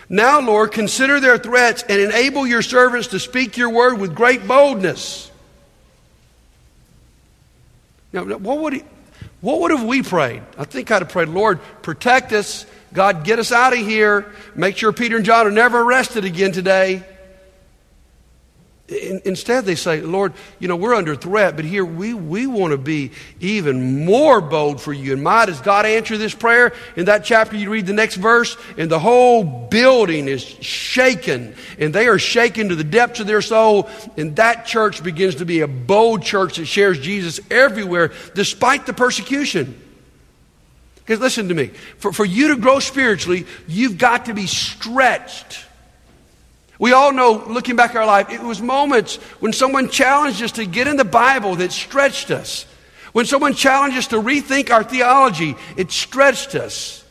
Now, 0.09 0.41
Lord, 0.41 0.73
consider 0.73 1.21
their 1.21 1.39
threats 1.39 1.83
and 1.89 2.01
enable 2.01 2.47
your 2.47 2.63
servants 2.63 3.09
to 3.09 3.19
speak 3.19 3.57
your 3.57 3.71
word 3.71 3.99
with 3.99 4.15
great 4.15 4.47
boldness. 4.47 5.31
Now, 8.13 8.25
what 8.25 8.59
would, 8.61 8.73
he, 8.75 8.83
what 9.41 9.61
would 9.61 9.71
have 9.71 9.85
we 9.85 10.03
prayed? 10.03 10.43
I 10.59 10.65
think 10.65 10.91
I'd 10.91 11.03
have 11.03 11.09
prayed, 11.09 11.29
Lord, 11.29 11.61
protect 11.83 12.33
us, 12.33 12.67
God, 12.93 13.25
get 13.25 13.39
us 13.39 13.51
out 13.51 13.73
of 13.73 13.81
here. 13.81 14.33
Make 14.55 14.77
sure 14.77 14.93
Peter 14.93 15.17
and 15.17 15.25
John 15.25 15.47
are 15.47 15.51
never 15.51 15.81
arrested 15.81 16.25
again 16.25 16.53
today. 16.53 17.03
Instead, 18.87 19.65
they 19.65 19.77
say, 19.77 20.03
Lord, 20.03 20.35
you 20.59 20.69
know, 20.69 20.77
we're 20.77 20.95
under 20.95 21.17
threat, 21.17 21.57
but 21.57 21.65
here 21.65 21.87
we, 21.87 22.13
we 22.13 22.47
want 22.47 22.73
to 22.73 22.77
be 22.77 23.13
even 23.41 24.05
more 24.05 24.43
bold 24.43 24.79
for 24.79 24.93
you. 24.93 25.15
And 25.15 25.23
my, 25.23 25.47
does 25.47 25.63
God 25.63 25.87
answer 25.87 26.19
this 26.19 26.35
prayer? 26.35 26.75
In 26.95 27.07
that 27.07 27.25
chapter, 27.25 27.57
you 27.57 27.71
read 27.71 27.87
the 27.87 27.95
next 27.95 28.17
verse, 28.17 28.59
and 28.77 28.91
the 28.91 28.99
whole 28.99 29.43
building 29.43 30.29
is 30.29 30.43
shaken, 30.43 31.55
and 31.79 31.95
they 31.95 32.09
are 32.09 32.19
shaken 32.19 32.69
to 32.69 32.75
the 32.75 32.85
depths 32.85 33.21
of 33.21 33.27
their 33.27 33.41
soul. 33.41 33.89
And 34.19 34.37
that 34.37 34.67
church 34.67 35.03
begins 35.03 35.37
to 35.37 35.47
be 35.47 35.61
a 35.61 35.69
bold 35.69 36.23
church 36.23 36.59
that 36.59 36.67
shares 36.67 37.01
Jesus 37.01 37.41
everywhere, 37.51 38.13
despite 38.35 38.85
the 38.85 38.93
persecution. 38.93 39.81
Because 40.97 41.21
listen 41.21 41.49
to 41.49 41.55
me, 41.55 41.69
for, 41.97 42.13
for 42.13 42.27
you 42.27 42.49
to 42.49 42.57
grow 42.57 42.81
spiritually, 42.81 43.47
you've 43.67 43.97
got 43.97 44.27
to 44.27 44.35
be 44.35 44.47
stretched. 44.47 45.65
We 46.85 46.93
all 46.93 47.15
know, 47.15 47.43
looking 47.49 47.77
back 47.77 47.93
at 47.93 47.97
our 47.97 48.05
life, 48.05 48.29
it 48.29 48.43
was 48.43 48.61
moments 48.61 49.17
when 49.41 49.55
someone 49.55 49.89
challenged 49.89 50.43
us 50.43 50.53
to 50.53 50.67
get 50.67 50.87
in 50.87 50.99
the 50.99 51.05
Bible 51.07 51.57
that 51.57 51.73
stretched 51.73 52.31
us. 52.31 52.67
When 53.13 53.25
someone 53.25 53.55
challenged 53.55 53.97
us 53.97 54.09
to 54.09 54.17
rethink 54.17 54.69
our 54.69 54.85
theology, 54.85 55.57
it 55.79 55.91
stretched 55.91 56.55
us. 56.55 57.03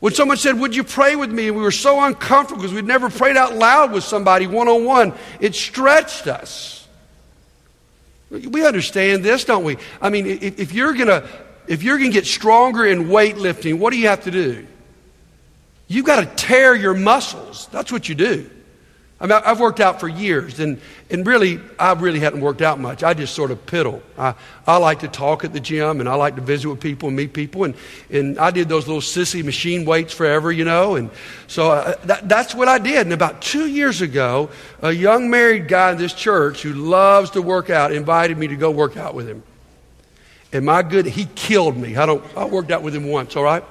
When 0.00 0.12
someone 0.12 0.38
said, 0.38 0.58
Would 0.58 0.74
you 0.74 0.82
pray 0.82 1.14
with 1.14 1.30
me? 1.30 1.46
And 1.46 1.56
we 1.56 1.62
were 1.62 1.70
so 1.70 2.02
uncomfortable 2.02 2.60
because 2.60 2.74
we'd 2.74 2.84
never 2.84 3.08
prayed 3.08 3.36
out 3.36 3.54
loud 3.54 3.92
with 3.92 4.02
somebody 4.02 4.48
one 4.48 4.66
on 4.66 4.84
one, 4.84 5.12
it 5.38 5.54
stretched 5.54 6.26
us. 6.26 6.84
We 8.28 8.66
understand 8.66 9.24
this, 9.24 9.44
don't 9.44 9.62
we? 9.62 9.76
I 10.02 10.10
mean, 10.10 10.26
if, 10.26 10.72
you're 10.72 10.94
going 10.94 11.06
to 11.06 11.28
if 11.68 11.84
you're 11.84 11.98
going 11.98 12.10
to 12.10 12.14
get 12.14 12.26
stronger 12.26 12.84
in 12.84 13.04
weightlifting, 13.04 13.78
what 13.78 13.92
do 13.92 13.98
you 14.00 14.08
have 14.08 14.24
to 14.24 14.32
do? 14.32 14.66
You've 15.88 16.04
got 16.04 16.20
to 16.20 16.44
tear 16.44 16.74
your 16.74 16.94
muscles. 16.94 17.68
That's 17.72 17.90
what 17.90 18.08
you 18.08 18.14
do. 18.14 18.50
I 19.20 19.26
mean, 19.26 19.40
I've 19.44 19.58
worked 19.58 19.80
out 19.80 19.98
for 19.98 20.06
years, 20.06 20.60
and, 20.60 20.80
and 21.10 21.26
really, 21.26 21.58
I 21.76 21.92
really 21.94 22.20
hadn't 22.20 22.40
worked 22.40 22.62
out 22.62 22.78
much. 22.78 23.02
I 23.02 23.14
just 23.14 23.34
sort 23.34 23.50
of 23.50 23.66
piddle. 23.66 24.00
I, 24.16 24.34
I 24.64 24.76
like 24.76 25.00
to 25.00 25.08
talk 25.08 25.42
at 25.42 25.52
the 25.52 25.58
gym, 25.58 25.98
and 25.98 26.08
I 26.08 26.14
like 26.14 26.36
to 26.36 26.40
visit 26.40 26.68
with 26.68 26.78
people 26.78 27.08
and 27.08 27.16
meet 27.16 27.32
people, 27.32 27.64
and, 27.64 27.74
and 28.10 28.38
I 28.38 28.52
did 28.52 28.68
those 28.68 28.86
little 28.86 29.02
sissy 29.02 29.44
machine 29.44 29.84
weights 29.84 30.14
forever, 30.14 30.52
you 30.52 30.64
know, 30.64 30.94
and 30.94 31.10
so 31.48 31.72
uh, 31.72 31.96
that, 32.04 32.28
that's 32.28 32.54
what 32.54 32.68
I 32.68 32.78
did. 32.78 32.98
And 32.98 33.12
about 33.12 33.42
two 33.42 33.66
years 33.66 34.02
ago, 34.02 34.50
a 34.82 34.92
young 34.92 35.30
married 35.30 35.66
guy 35.66 35.90
in 35.90 35.98
this 35.98 36.12
church 36.12 36.62
who 36.62 36.72
loves 36.72 37.30
to 37.30 37.42
work 37.42 37.70
out 37.70 37.90
invited 37.90 38.38
me 38.38 38.46
to 38.46 38.56
go 38.56 38.70
work 38.70 38.96
out 38.96 39.16
with 39.16 39.28
him. 39.28 39.42
And 40.52 40.64
my 40.64 40.84
good, 40.84 41.06
he 41.06 41.26
killed 41.34 41.76
me. 41.76 41.96
I 41.96 42.06
don't, 42.06 42.24
I 42.36 42.44
worked 42.44 42.70
out 42.70 42.84
with 42.84 42.94
him 42.94 43.08
once, 43.08 43.34
all 43.34 43.42
right? 43.42 43.64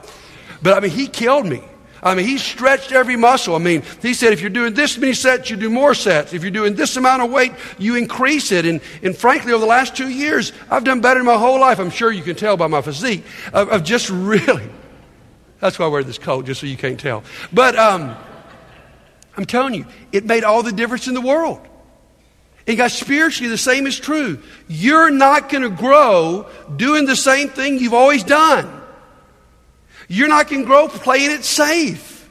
But 0.61 0.73
I 0.73 0.81
mean, 0.81 0.91
he 0.91 1.07
killed 1.07 1.45
me. 1.45 1.63
I 2.03 2.13
mean, 2.15 2.25
he 2.25 2.37
stretched 2.37 2.91
every 2.91 3.15
muscle. 3.15 3.55
I 3.55 3.59
mean, 3.59 3.83
he 4.01 4.13
said, 4.13 4.33
if 4.33 4.41
you're 4.41 4.49
doing 4.49 4.73
this 4.73 4.97
many 4.97 5.13
sets, 5.13 5.49
you 5.49 5.57
do 5.57 5.69
more 5.69 5.95
sets. 5.95 6.33
If 6.33 6.43
you're 6.43 6.51
doing 6.51 6.75
this 6.75 6.95
amount 6.95 7.23
of 7.23 7.31
weight, 7.31 7.53
you 7.79 7.95
increase 7.95 8.51
it. 8.51 8.65
And, 8.65 8.81
and 9.01 9.17
frankly, 9.17 9.51
over 9.51 9.61
the 9.61 9.67
last 9.67 9.95
two 9.95 10.09
years, 10.09 10.53
I've 10.69 10.83
done 10.83 11.01
better 11.01 11.19
in 11.19 11.25
my 11.25 11.37
whole 11.37 11.59
life. 11.59 11.79
I'm 11.79 11.89
sure 11.89 12.11
you 12.11 12.23
can 12.23 12.35
tell 12.35 12.55
by 12.55 12.67
my 12.67 12.81
physique 12.81 13.23
of, 13.53 13.69
of 13.69 13.83
just 13.83 14.09
really. 14.09 14.69
That's 15.59 15.79
why 15.79 15.85
I 15.85 15.89
wear 15.89 16.03
this 16.03 16.19
coat, 16.19 16.45
just 16.45 16.61
so 16.61 16.67
you 16.67 16.77
can't 16.77 16.99
tell. 16.99 17.23
But 17.51 17.75
um, 17.77 18.15
I'm 19.35 19.45
telling 19.45 19.73
you, 19.73 19.85
it 20.11 20.25
made 20.25 20.43
all 20.43 20.61
the 20.61 20.71
difference 20.71 21.07
in 21.07 21.15
the 21.15 21.21
world. 21.21 21.67
And 22.67 22.77
guys, 22.77 22.93
spiritually, 22.93 23.49
the 23.49 23.57
same 23.57 23.87
is 23.87 23.97
true. 23.97 24.39
You're 24.67 25.09
not 25.09 25.49
going 25.49 25.63
to 25.63 25.69
grow 25.69 26.49
doing 26.75 27.05
the 27.05 27.15
same 27.15 27.49
thing 27.49 27.79
you've 27.79 27.93
always 27.93 28.23
done. 28.23 28.76
You're 30.07 30.27
not 30.27 30.49
going 30.49 30.61
to 30.61 30.67
grow 30.67 30.87
playing 30.87 31.31
it 31.31 31.43
safe. 31.43 32.29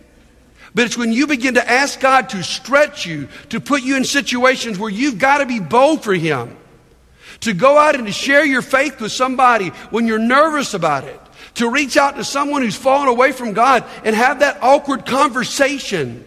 But 0.75 0.85
it's 0.85 0.99
when 0.99 1.11
you 1.11 1.27
begin 1.27 1.55
to 1.55 1.71
ask 1.71 2.01
God 2.01 2.29
to 2.31 2.43
stretch 2.43 3.07
you, 3.07 3.29
to 3.49 3.61
put 3.61 3.83
you 3.83 3.97
in 3.97 4.05
situations 4.05 4.79
where 4.79 4.91
you've 4.91 5.19
got 5.19 5.39
to 5.39 5.47
be 5.47 5.59
bold 5.59 6.05
for 6.05 6.13
Him, 6.13 6.55
to 7.41 7.55
go 7.55 7.79
out 7.79 7.95
and 7.95 8.07
to 8.07 8.13
share 8.13 8.45
your 8.45 8.61
faith 8.61 9.01
with 9.01 9.11
somebody 9.11 9.69
when 9.89 10.07
you're 10.07 10.19
nervous 10.19 10.75
about 10.75 11.05
it, 11.05 11.19
to 11.55 11.71
reach 11.71 11.97
out 11.97 12.17
to 12.17 12.25
someone 12.25 12.61
who's 12.61 12.77
fallen 12.77 13.09
away 13.09 13.33
from 13.33 13.55
God 13.55 13.85
and 14.05 14.15
have 14.15 14.41
that 14.41 14.63
awkward 14.63 15.07
conversation, 15.07 16.27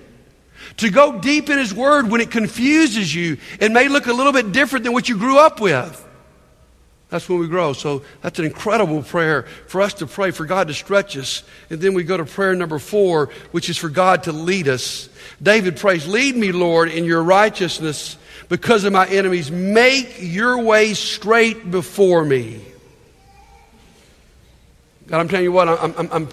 to 0.78 0.90
go 0.90 1.20
deep 1.20 1.52
in 1.52 1.60
His 1.60 1.72
Word 1.72 2.10
when 2.10 2.20
it 2.20 2.32
confuses 2.32 3.14
you 3.14 3.38
and 3.62 3.72
may 3.72 3.88
look 3.88 4.08
a 4.08 4.14
little 4.14 4.34
bit 4.34 4.52
different 4.52 4.84
than 4.84 4.94
what 4.94 5.10
you 5.10 5.18
grew 5.18 5.38
up 5.38 5.62
with. 5.62 6.09
That's 7.10 7.28
when 7.28 7.40
we 7.40 7.48
grow. 7.48 7.74
So 7.74 8.04
that's 8.22 8.38
an 8.38 8.46
incredible 8.46 9.02
prayer 9.02 9.44
for 9.68 9.82
us 9.82 9.96
to 9.96 10.08
pray 10.08 10.30
for 10.30 10.46
God 10.46 10.68
to 10.68 10.74
stretch 10.76 11.18
us. 11.18 11.44
And 11.70 11.82
then 11.82 11.96
we 11.96 12.04
go 12.04 12.18
to 12.18 12.26
prayer 12.26 12.54
number 12.54 12.78
four, 12.78 13.30
which 13.52 13.70
is 13.70 13.78
for 13.78 13.90
God 13.90 14.24
to 14.24 14.32
lead 14.32 14.68
us. 14.68 15.10
David 15.42 15.78
prays, 15.78 16.08
Lead 16.08 16.36
me, 16.36 16.52
Lord, 16.52 16.90
in 16.90 17.06
your 17.06 17.24
righteousness 17.24 18.16
because 18.48 18.84
of 18.84 18.94
my 18.94 19.08
enemies. 19.08 19.50
Make 19.50 20.18
your 20.20 20.62
way 20.62 20.94
straight 20.94 21.72
before 21.72 22.24
me. 22.24 22.62
God, 25.08 25.20
I'm 25.20 25.28
telling 25.28 25.46
you 25.46 25.52
what, 25.52 25.68
I'm, 25.68 25.96
I'm, 25.98 26.10
I'm, 26.12 26.30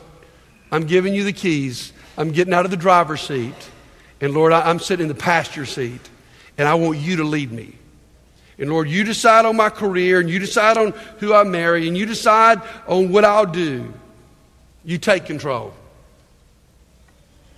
I'm 0.70 0.86
giving 0.86 1.14
you 1.14 1.24
the 1.24 1.32
keys. 1.32 1.94
I'm 2.18 2.32
getting 2.32 2.52
out 2.52 2.66
of 2.66 2.70
the 2.70 2.76
driver's 2.76 3.22
seat. 3.22 3.54
And 4.20 4.34
Lord, 4.34 4.52
I'm 4.52 4.78
sitting 4.78 5.04
in 5.04 5.08
the 5.08 5.14
pasture 5.14 5.64
seat. 5.64 6.00
And 6.58 6.68
I 6.68 6.74
want 6.74 6.98
you 6.98 7.16
to 7.16 7.24
lead 7.24 7.50
me. 7.50 7.76
And 8.58 8.70
Lord, 8.70 8.88
you 8.88 9.04
decide 9.04 9.44
on 9.44 9.56
my 9.56 9.68
career, 9.68 10.18
and 10.18 10.30
you 10.30 10.38
decide 10.38 10.78
on 10.78 10.92
who 11.18 11.34
I 11.34 11.44
marry, 11.44 11.88
and 11.88 11.96
you 11.96 12.06
decide 12.06 12.62
on 12.86 13.12
what 13.12 13.24
I'll 13.24 13.46
do. 13.46 13.92
You 14.84 14.98
take 14.98 15.26
control. 15.26 15.74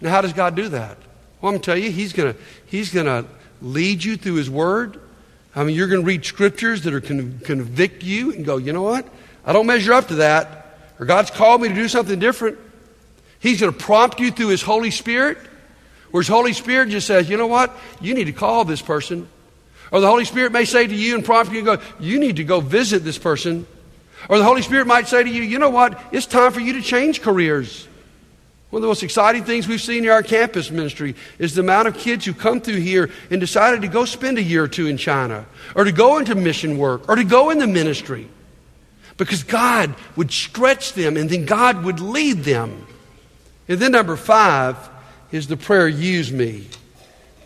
Now, 0.00 0.10
how 0.10 0.20
does 0.22 0.32
God 0.32 0.54
do 0.56 0.68
that? 0.70 0.96
Well, 1.40 1.50
I'm 1.50 1.54
going 1.54 1.60
to 1.60 1.66
tell 1.66 1.76
you, 1.76 1.90
He's 1.90 2.12
going 2.12 2.32
to 2.32 2.40
He's 2.66 2.90
to 2.92 3.26
lead 3.62 4.02
you 4.02 4.16
through 4.16 4.34
His 4.34 4.50
Word. 4.50 5.00
I 5.54 5.64
mean, 5.64 5.76
you're 5.76 5.88
going 5.88 6.02
to 6.02 6.06
read 6.06 6.24
scriptures 6.24 6.82
that 6.82 6.94
are 6.94 7.00
to 7.00 7.32
convict 7.44 8.02
you 8.02 8.32
and 8.32 8.44
go, 8.44 8.56
you 8.56 8.72
know 8.72 8.82
what? 8.82 9.06
I 9.44 9.52
don't 9.52 9.66
measure 9.66 9.92
up 9.92 10.08
to 10.08 10.16
that. 10.16 10.76
Or 11.00 11.06
God's 11.06 11.30
called 11.30 11.62
me 11.62 11.68
to 11.68 11.74
do 11.74 11.88
something 11.88 12.18
different. 12.18 12.58
He's 13.40 13.60
going 13.60 13.72
to 13.72 13.78
prompt 13.78 14.18
you 14.20 14.30
through 14.32 14.48
His 14.48 14.62
Holy 14.62 14.90
Spirit, 14.90 15.38
where 16.10 16.22
His 16.22 16.28
Holy 16.28 16.52
Spirit 16.52 16.88
just 16.90 17.06
says, 17.06 17.30
you 17.30 17.36
know 17.36 17.46
what? 17.46 17.76
You 18.00 18.14
need 18.14 18.24
to 18.24 18.32
call 18.32 18.64
this 18.64 18.82
person. 18.82 19.28
Or 19.90 20.00
the 20.00 20.06
Holy 20.06 20.24
Spirit 20.24 20.52
may 20.52 20.64
say 20.64 20.86
to 20.86 20.94
you 20.94 21.14
and 21.14 21.24
prompt 21.24 21.52
you 21.52 21.58
and 21.58 21.66
go, 21.66 21.78
You 21.98 22.18
need 22.18 22.36
to 22.36 22.44
go 22.44 22.60
visit 22.60 23.04
this 23.04 23.18
person. 23.18 23.66
Or 24.28 24.38
the 24.38 24.44
Holy 24.44 24.62
Spirit 24.62 24.86
might 24.86 25.08
say 25.08 25.22
to 25.22 25.28
you, 25.28 25.42
You 25.42 25.58
know 25.58 25.70
what? 25.70 26.00
It's 26.12 26.26
time 26.26 26.52
for 26.52 26.60
you 26.60 26.74
to 26.74 26.82
change 26.82 27.22
careers. 27.22 27.88
One 28.70 28.80
of 28.80 28.82
the 28.82 28.88
most 28.88 29.02
exciting 29.02 29.44
things 29.44 29.66
we've 29.66 29.80
seen 29.80 30.04
in 30.04 30.10
our 30.10 30.22
campus 30.22 30.70
ministry 30.70 31.14
is 31.38 31.54
the 31.54 31.62
amount 31.62 31.88
of 31.88 31.96
kids 31.96 32.26
who 32.26 32.34
come 32.34 32.60
through 32.60 32.80
here 32.80 33.10
and 33.30 33.40
decided 33.40 33.80
to 33.80 33.88
go 33.88 34.04
spend 34.04 34.36
a 34.36 34.42
year 34.42 34.64
or 34.64 34.68
two 34.68 34.88
in 34.88 34.98
China, 34.98 35.46
or 35.74 35.84
to 35.84 35.92
go 35.92 36.18
into 36.18 36.34
mission 36.34 36.76
work, 36.76 37.08
or 37.08 37.16
to 37.16 37.24
go 37.24 37.48
in 37.48 37.58
the 37.58 37.66
ministry. 37.66 38.28
Because 39.16 39.42
God 39.42 39.94
would 40.16 40.30
stretch 40.30 40.92
them 40.92 41.16
and 41.16 41.30
then 41.30 41.46
God 41.46 41.82
would 41.84 41.98
lead 41.98 42.44
them. 42.44 42.86
And 43.68 43.80
then 43.80 43.92
number 43.92 44.16
five 44.16 44.76
is 45.32 45.48
the 45.48 45.56
prayer, 45.56 45.88
use 45.88 46.30
me. 46.30 46.68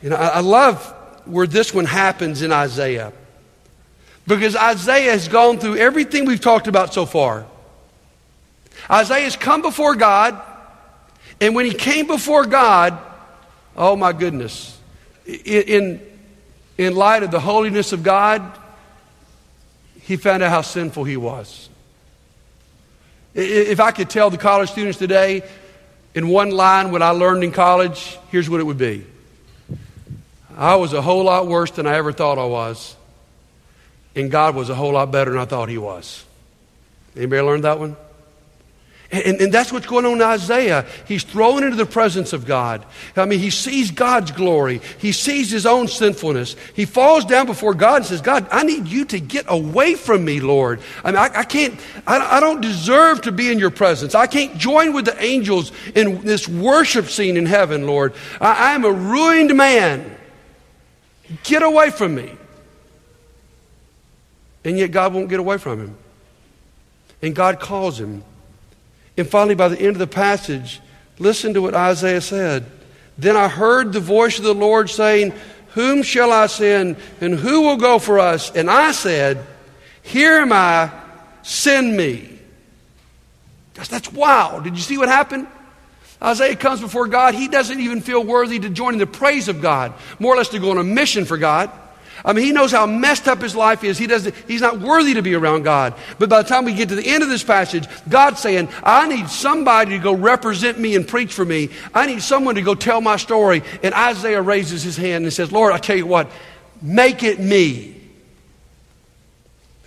Know, 0.02 0.16
I, 0.16 0.26
I 0.26 0.40
love 0.40 0.92
where 1.24 1.46
this 1.46 1.72
one 1.72 1.84
happens 1.84 2.42
in 2.42 2.52
Isaiah. 2.52 3.12
Because 4.26 4.54
Isaiah 4.54 5.12
has 5.12 5.28
gone 5.28 5.58
through 5.58 5.76
everything 5.76 6.24
we've 6.24 6.40
talked 6.40 6.68
about 6.68 6.94
so 6.94 7.06
far. 7.06 7.46
Isaiah 8.90 9.24
has 9.24 9.36
come 9.36 9.62
before 9.62 9.94
God, 9.94 10.40
and 11.40 11.54
when 11.54 11.66
he 11.66 11.74
came 11.74 12.06
before 12.06 12.46
God, 12.46 12.98
oh 13.76 13.96
my 13.96 14.12
goodness, 14.12 14.78
in, 15.26 16.00
in 16.78 16.94
light 16.94 17.22
of 17.22 17.30
the 17.30 17.40
holiness 17.40 17.92
of 17.92 18.02
God, 18.02 18.42
he 20.02 20.16
found 20.16 20.42
out 20.42 20.50
how 20.50 20.62
sinful 20.62 21.04
he 21.04 21.16
was. 21.16 21.68
If 23.34 23.80
I 23.80 23.92
could 23.92 24.10
tell 24.10 24.30
the 24.30 24.38
college 24.38 24.70
students 24.70 24.98
today 24.98 25.42
in 26.14 26.28
one 26.28 26.50
line 26.50 26.90
what 26.90 27.02
I 27.02 27.10
learned 27.10 27.44
in 27.44 27.52
college, 27.52 28.18
here's 28.30 28.50
what 28.50 28.60
it 28.60 28.64
would 28.64 28.78
be 28.78 29.06
I 30.56 30.76
was 30.76 30.92
a 30.92 31.02
whole 31.02 31.24
lot 31.24 31.46
worse 31.46 31.70
than 31.70 31.86
I 31.86 31.96
ever 31.96 32.12
thought 32.12 32.38
I 32.38 32.46
was. 32.46 32.96
And 34.14 34.30
God 34.30 34.54
was 34.54 34.68
a 34.68 34.74
whole 34.74 34.92
lot 34.92 35.10
better 35.10 35.30
than 35.30 35.40
I 35.40 35.44
thought 35.44 35.68
He 35.68 35.78
was. 35.78 36.24
Anybody 37.16 37.42
learned 37.42 37.64
that 37.64 37.78
one? 37.78 37.96
And, 39.12 39.42
and, 39.42 39.52
that's 39.52 39.70
what's 39.70 39.86
going 39.86 40.06
on 40.06 40.14
in 40.14 40.22
Isaiah. 40.22 40.86
He's 41.06 41.22
thrown 41.22 41.64
into 41.64 41.76
the 41.76 41.84
presence 41.84 42.32
of 42.32 42.46
God. 42.46 42.82
I 43.14 43.26
mean, 43.26 43.40
he 43.40 43.50
sees 43.50 43.90
God's 43.90 44.30
glory. 44.30 44.80
He 44.96 45.12
sees 45.12 45.50
his 45.50 45.66
own 45.66 45.86
sinfulness. 45.86 46.56
He 46.72 46.86
falls 46.86 47.26
down 47.26 47.44
before 47.44 47.74
God 47.74 47.96
and 47.96 48.06
says, 48.06 48.22
God, 48.22 48.48
I 48.50 48.62
need 48.62 48.88
you 48.88 49.04
to 49.04 49.20
get 49.20 49.44
away 49.48 49.96
from 49.96 50.24
me, 50.24 50.40
Lord. 50.40 50.80
I 51.04 51.10
mean, 51.10 51.18
I, 51.18 51.40
I 51.40 51.44
can't, 51.44 51.78
I, 52.06 52.38
I, 52.38 52.40
don't 52.40 52.62
deserve 52.62 53.20
to 53.22 53.32
be 53.32 53.52
in 53.52 53.58
your 53.58 53.70
presence. 53.70 54.14
I 54.14 54.26
can't 54.26 54.56
join 54.56 54.94
with 54.94 55.04
the 55.04 55.22
angels 55.22 55.72
in 55.94 56.22
this 56.22 56.48
worship 56.48 57.08
scene 57.08 57.36
in 57.36 57.44
heaven, 57.44 57.86
Lord. 57.86 58.14
I, 58.40 58.70
I 58.70 58.72
am 58.72 58.86
a 58.86 58.92
ruined 58.92 59.54
man. 59.54 60.16
Get 61.44 61.62
away 61.62 61.90
from 61.90 62.14
me. 62.14 62.32
And 64.64 64.78
yet 64.78 64.92
God 64.92 65.12
won't 65.14 65.28
get 65.28 65.40
away 65.40 65.58
from 65.58 65.80
him. 65.80 65.96
And 67.20 67.34
God 67.34 67.60
calls 67.60 67.98
him. 67.98 68.24
And 69.16 69.28
finally, 69.28 69.54
by 69.54 69.68
the 69.68 69.78
end 69.78 69.90
of 69.90 69.98
the 69.98 70.06
passage, 70.06 70.80
Listen 71.22 71.54
to 71.54 71.62
what 71.62 71.74
Isaiah 71.74 72.20
said. 72.20 72.66
Then 73.16 73.36
I 73.36 73.46
heard 73.46 73.92
the 73.92 74.00
voice 74.00 74.38
of 74.38 74.44
the 74.44 74.54
Lord 74.54 74.90
saying, 74.90 75.32
Whom 75.68 76.02
shall 76.02 76.32
I 76.32 76.46
send, 76.46 76.96
and 77.20 77.34
who 77.34 77.62
will 77.62 77.76
go 77.76 77.98
for 77.98 78.18
us? 78.18 78.50
And 78.50 78.70
I 78.70 78.90
said, 78.90 79.44
Here 80.02 80.38
am 80.38 80.52
I, 80.52 80.90
send 81.42 81.96
me. 81.96 82.28
That's 83.74 84.12
wild. 84.12 84.64
Did 84.64 84.74
you 84.74 84.82
see 84.82 84.98
what 84.98 85.08
happened? 85.08 85.46
Isaiah 86.22 86.56
comes 86.56 86.80
before 86.80 87.08
God. 87.08 87.34
He 87.34 87.48
doesn't 87.48 87.80
even 87.80 88.00
feel 88.00 88.22
worthy 88.22 88.58
to 88.60 88.70
join 88.70 88.94
in 88.94 88.98
the 88.98 89.06
praise 89.06 89.48
of 89.48 89.60
God, 89.60 89.92
more 90.18 90.34
or 90.34 90.36
less 90.36 90.48
to 90.50 90.58
go 90.58 90.70
on 90.70 90.78
a 90.78 90.84
mission 90.84 91.24
for 91.24 91.36
God. 91.36 91.70
I 92.24 92.32
mean, 92.32 92.44
he 92.44 92.52
knows 92.52 92.70
how 92.70 92.86
messed 92.86 93.26
up 93.26 93.42
his 93.42 93.56
life 93.56 93.82
is. 93.82 93.98
He 93.98 94.06
doesn't, 94.06 94.34
he's 94.46 94.60
not 94.60 94.78
worthy 94.78 95.14
to 95.14 95.22
be 95.22 95.34
around 95.34 95.64
God. 95.64 95.94
But 96.18 96.28
by 96.28 96.42
the 96.42 96.48
time 96.48 96.64
we 96.64 96.74
get 96.74 96.88
to 96.90 96.94
the 96.94 97.06
end 97.06 97.22
of 97.22 97.28
this 97.28 97.42
passage, 97.42 97.86
God's 98.08 98.40
saying, 98.40 98.68
I 98.84 99.08
need 99.08 99.28
somebody 99.28 99.92
to 99.92 99.98
go 99.98 100.12
represent 100.12 100.78
me 100.78 100.94
and 100.94 101.06
preach 101.06 101.32
for 101.32 101.44
me. 101.44 101.70
I 101.92 102.06
need 102.06 102.22
someone 102.22 102.54
to 102.54 102.62
go 102.62 102.76
tell 102.76 103.00
my 103.00 103.16
story. 103.16 103.62
And 103.82 103.92
Isaiah 103.94 104.40
raises 104.40 104.84
his 104.84 104.96
hand 104.96 105.24
and 105.24 105.32
says, 105.32 105.50
Lord, 105.50 105.72
I 105.72 105.78
tell 105.78 105.96
you 105.96 106.06
what, 106.06 106.30
make 106.80 107.24
it 107.24 107.40
me. 107.40 108.01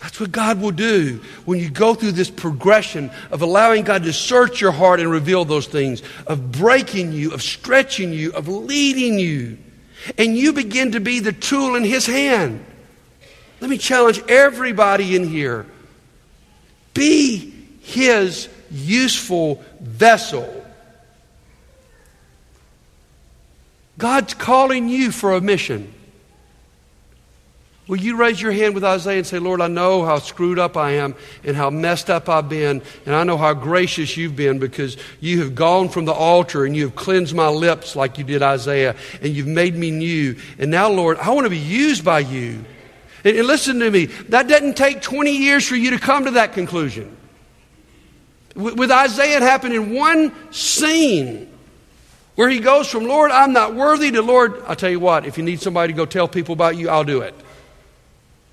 That's 0.06 0.20
what 0.20 0.32
God 0.32 0.62
will 0.62 0.70
do 0.70 1.20
when 1.46 1.58
you 1.58 1.68
go 1.68 1.96
through 1.96 2.12
this 2.12 2.30
progression 2.30 3.10
of 3.32 3.42
allowing 3.42 3.84
God 3.84 4.04
to 4.04 4.14
search 4.14 4.62
your 4.62 4.72
heart 4.72 5.00
and 5.00 5.10
reveal 5.10 5.46
those 5.46 5.66
things, 5.66 6.04
of 6.28 6.52
breaking 6.52 7.12
you, 7.12 7.34
of 7.34 7.42
stretching 7.42 8.14
you, 8.14 8.32
of 8.34 8.48
leading 8.48 9.18
you. 9.18 9.58
And 10.20 10.38
you 10.38 10.54
begin 10.54 10.92
to 10.92 11.00
be 11.00 11.22
the 11.22 11.32
tool 11.32 11.76
in 11.76 11.84
His 11.84 12.06
hand. 12.06 12.64
Let 13.60 13.72
me 13.72 13.80
challenge 13.80 14.22
everybody 14.28 15.16
in 15.16 15.28
here 15.28 15.66
be 16.94 17.52
His 17.82 18.48
useful 18.70 19.64
vessel. 19.80 20.68
God's 23.98 24.36
calling 24.36 24.88
you 24.88 25.10
for 25.10 25.34
a 25.34 25.42
mission. 25.42 25.92
Will 27.88 27.98
you 27.98 28.16
raise 28.18 28.42
your 28.42 28.52
hand 28.52 28.74
with 28.74 28.84
Isaiah 28.84 29.20
and 29.20 29.28
say, 29.28 29.38
Lord, 29.38 29.62
I 29.62 29.68
know 29.68 30.04
how 30.04 30.18
screwed 30.18 30.58
up 30.58 30.76
I 30.76 30.92
am 30.94 31.14
and 31.44 31.56
how 31.56 31.70
messed 31.70 32.10
up 32.10 32.28
I've 32.28 32.50
been, 32.50 32.82
and 33.06 33.16
I 33.16 33.24
know 33.24 33.38
how 33.38 33.54
gracious 33.54 34.18
you've 34.18 34.36
been 34.36 34.58
because 34.58 34.98
you 35.20 35.44
have 35.44 35.54
gone 35.54 35.90
from 35.90 36.06
the 36.06 36.14
altar 36.14 36.66
and 36.66 36.76
you 36.76 36.86
have 36.86 36.96
cleansed 36.96 37.36
my 37.36 37.48
lips 37.48 37.96
like 37.96 38.18
you 38.18 38.24
did 38.24 38.42
Isaiah, 38.42 38.96
and 39.22 39.32
you've 39.32 39.46
made 39.46 39.76
me 39.76 39.92
new. 39.92 40.36
And 40.58 40.72
now, 40.72 40.90
Lord, 40.90 41.20
I 41.20 41.30
want 41.30 41.46
to 41.46 41.52
be 41.52 41.60
used 41.60 42.04
by 42.04 42.20
you. 42.22 42.66
And, 43.24 43.38
and 43.38 43.46
listen 43.46 43.78
to 43.80 43.92
me, 43.92 44.06
that 44.30 44.48
doesn't 44.48 44.78
take 44.78 45.04
20 45.04 45.38
years 45.38 45.68
for 45.68 45.76
you 45.76 45.92
to 45.92 46.00
come 46.00 46.26
to 46.26 46.32
that 46.32 46.54
conclusion. 46.54 47.16
With, 48.56 48.80
with 48.80 48.90
Isaiah, 48.90 49.38
it 49.38 49.44
happened 49.44 49.76
in 49.76 49.94
one 49.94 50.34
scene 50.52 51.52
where 52.34 52.50
he 52.50 52.60
goes 52.60 52.90
from, 52.90 53.06
Lord, 53.06 53.30
I'm 53.30 53.54
not 53.54 53.76
worthy 53.76 54.10
to 54.12 54.24
Lord, 54.24 54.64
I'll 54.66 54.76
tell 54.76 54.90
you 54.90 55.00
what, 55.00 55.28
if 55.28 55.38
you 55.38 55.44
need 55.44 55.62
somebody 55.62 55.94
to 55.94 55.98
go 55.98 56.08
tell 56.08 56.28
people 56.28 56.54
about 56.54 56.78
you, 56.78 56.90
I'll 56.90 57.04
do 57.04 57.22
it. 57.22 57.36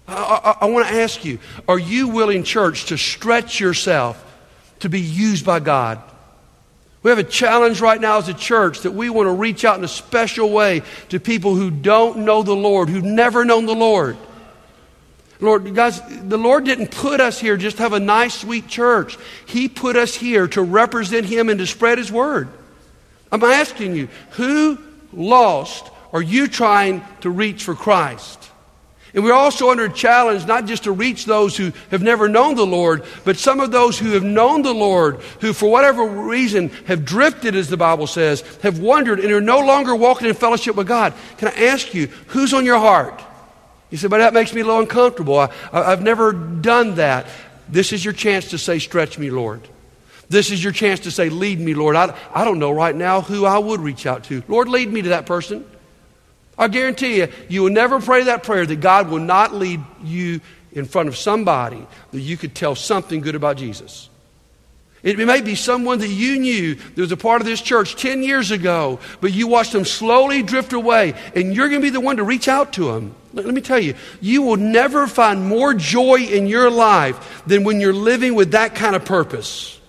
I, 0.08 0.56
I, 0.60 0.66
I 0.66 0.70
want 0.70 0.88
to 0.88 0.94
ask 0.94 1.24
you 1.24 1.38
are 1.68 1.78
you 1.78 2.08
willing, 2.08 2.44
church, 2.44 2.86
to 2.86 2.98
stretch 2.98 3.60
yourself 3.60 4.22
to 4.80 4.88
be 4.88 5.00
used 5.00 5.44
by 5.44 5.60
God? 5.60 6.02
We 7.02 7.10
have 7.10 7.18
a 7.18 7.24
challenge 7.24 7.80
right 7.80 8.00
now 8.00 8.18
as 8.18 8.28
a 8.28 8.34
church 8.34 8.80
that 8.80 8.92
we 8.92 9.10
want 9.10 9.26
to 9.26 9.32
reach 9.32 9.64
out 9.64 9.76
in 9.76 9.84
a 9.84 9.88
special 9.88 10.50
way 10.50 10.82
to 11.08 11.18
people 11.18 11.56
who 11.56 11.70
don't 11.70 12.18
know 12.18 12.42
the 12.42 12.54
Lord, 12.54 12.88
who've 12.88 13.02
never 13.02 13.44
known 13.44 13.66
the 13.66 13.74
Lord. 13.74 14.16
Lord, 15.40 15.74
guys, 15.74 16.00
the 16.28 16.38
Lord 16.38 16.64
didn't 16.64 16.92
put 16.92 17.20
us 17.20 17.40
here 17.40 17.56
just 17.56 17.78
to 17.78 17.82
have 17.82 17.92
a 17.92 18.00
nice, 18.00 18.34
sweet 18.34 18.68
church. 18.68 19.18
He 19.46 19.68
put 19.68 19.96
us 19.96 20.14
here 20.14 20.46
to 20.48 20.62
represent 20.62 21.26
Him 21.26 21.48
and 21.48 21.58
to 21.58 21.66
spread 21.66 21.98
His 21.98 22.12
word. 22.12 22.48
I'm 23.32 23.42
asking 23.42 23.96
you, 23.96 24.08
who 24.32 24.78
lost 25.12 25.90
are 26.12 26.22
you 26.22 26.46
trying 26.46 27.02
to 27.22 27.30
reach 27.30 27.64
for 27.64 27.74
Christ? 27.74 28.41
And 29.14 29.22
we're 29.24 29.34
also 29.34 29.70
under 29.70 29.88
challenge 29.88 30.46
not 30.46 30.64
just 30.64 30.84
to 30.84 30.92
reach 30.92 31.26
those 31.26 31.56
who 31.56 31.72
have 31.90 32.02
never 32.02 32.28
known 32.28 32.54
the 32.54 32.66
Lord, 32.66 33.04
but 33.24 33.36
some 33.36 33.60
of 33.60 33.70
those 33.70 33.98
who 33.98 34.12
have 34.12 34.22
known 34.22 34.62
the 34.62 34.72
Lord, 34.72 35.20
who 35.40 35.52
for 35.52 35.70
whatever 35.70 36.04
reason 36.04 36.70
have 36.86 37.04
drifted, 37.04 37.54
as 37.54 37.68
the 37.68 37.76
Bible 37.76 38.06
says, 38.06 38.40
have 38.62 38.78
wandered, 38.78 39.20
and 39.20 39.30
are 39.30 39.40
no 39.40 39.60
longer 39.60 39.94
walking 39.94 40.28
in 40.28 40.34
fellowship 40.34 40.76
with 40.76 40.86
God. 40.86 41.12
Can 41.36 41.48
I 41.48 41.64
ask 41.66 41.92
you, 41.92 42.06
who's 42.28 42.54
on 42.54 42.64
your 42.64 42.78
heart? 42.78 43.22
You 43.90 43.98
say, 43.98 44.08
but 44.08 44.18
that 44.18 44.32
makes 44.32 44.54
me 44.54 44.62
a 44.62 44.64
little 44.64 44.80
uncomfortable. 44.80 45.38
I, 45.38 45.50
have 45.72 46.02
never 46.02 46.32
done 46.32 46.94
that. 46.94 47.26
This 47.68 47.92
is 47.92 48.02
your 48.02 48.14
chance 48.14 48.50
to 48.50 48.58
say, 48.58 48.78
stretch 48.78 49.18
me, 49.18 49.30
Lord. 49.30 49.60
This 50.30 50.50
is 50.50 50.64
your 50.64 50.72
chance 50.72 51.00
to 51.00 51.10
say, 51.10 51.28
lead 51.28 51.60
me, 51.60 51.74
Lord. 51.74 51.94
I, 51.94 52.16
I 52.32 52.44
don't 52.44 52.58
know 52.58 52.70
right 52.70 52.96
now 52.96 53.20
who 53.20 53.44
I 53.44 53.58
would 53.58 53.80
reach 53.80 54.06
out 54.06 54.24
to. 54.24 54.42
Lord, 54.48 54.68
lead 54.68 54.90
me 54.90 55.02
to 55.02 55.10
that 55.10 55.26
person. 55.26 55.66
I 56.58 56.68
guarantee 56.68 57.18
you, 57.18 57.28
you 57.48 57.62
will 57.62 57.70
never 57.70 58.00
pray 58.00 58.24
that 58.24 58.42
prayer 58.42 58.66
that 58.66 58.80
God 58.80 59.08
will 59.08 59.20
not 59.20 59.54
lead 59.54 59.80
you 60.04 60.40
in 60.72 60.84
front 60.84 61.08
of 61.08 61.16
somebody 61.16 61.86
that 62.10 62.20
you 62.20 62.36
could 62.36 62.54
tell 62.54 62.74
something 62.74 63.20
good 63.20 63.34
about 63.34 63.56
Jesus. 63.56 64.08
It 65.02 65.18
may 65.18 65.40
be 65.40 65.56
someone 65.56 65.98
that 65.98 66.08
you 66.08 66.38
knew 66.38 66.76
that 66.76 66.96
was 66.96 67.10
a 67.10 67.16
part 67.16 67.40
of 67.40 67.46
this 67.46 67.60
church 67.60 67.96
10 67.96 68.22
years 68.22 68.52
ago, 68.52 69.00
but 69.20 69.32
you 69.32 69.48
watched 69.48 69.72
them 69.72 69.84
slowly 69.84 70.44
drift 70.44 70.72
away, 70.72 71.14
and 71.34 71.54
you're 71.54 71.68
going 71.68 71.80
to 71.80 71.86
be 71.86 71.90
the 71.90 72.00
one 72.00 72.18
to 72.18 72.22
reach 72.22 72.46
out 72.46 72.74
to 72.74 72.92
them. 72.92 73.14
Let 73.32 73.46
me 73.46 73.60
tell 73.60 73.80
you, 73.80 73.94
you 74.20 74.42
will 74.42 74.58
never 74.58 75.08
find 75.08 75.44
more 75.44 75.74
joy 75.74 76.20
in 76.20 76.46
your 76.46 76.70
life 76.70 77.42
than 77.46 77.64
when 77.64 77.80
you're 77.80 77.92
living 77.92 78.36
with 78.36 78.52
that 78.52 78.76
kind 78.76 78.94
of 78.94 79.04
purpose. 79.04 79.80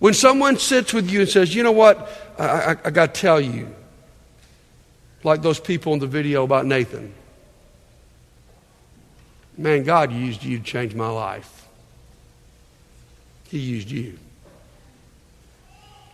When 0.00 0.14
someone 0.14 0.58
sits 0.58 0.92
with 0.92 1.10
you 1.10 1.20
and 1.20 1.28
says, 1.28 1.54
You 1.54 1.62
know 1.62 1.72
what? 1.72 2.10
I, 2.38 2.44
I, 2.44 2.76
I 2.86 2.90
got 2.90 3.14
to 3.14 3.20
tell 3.20 3.40
you, 3.40 3.72
like 5.24 5.42
those 5.42 5.60
people 5.60 5.92
in 5.92 5.98
the 5.98 6.06
video 6.06 6.44
about 6.44 6.66
Nathan. 6.66 7.12
Man, 9.56 9.82
God 9.82 10.12
used 10.12 10.44
you 10.44 10.58
to 10.58 10.64
change 10.64 10.94
my 10.94 11.08
life. 11.08 11.66
He 13.48 13.58
used 13.58 13.90
you. 13.90 14.18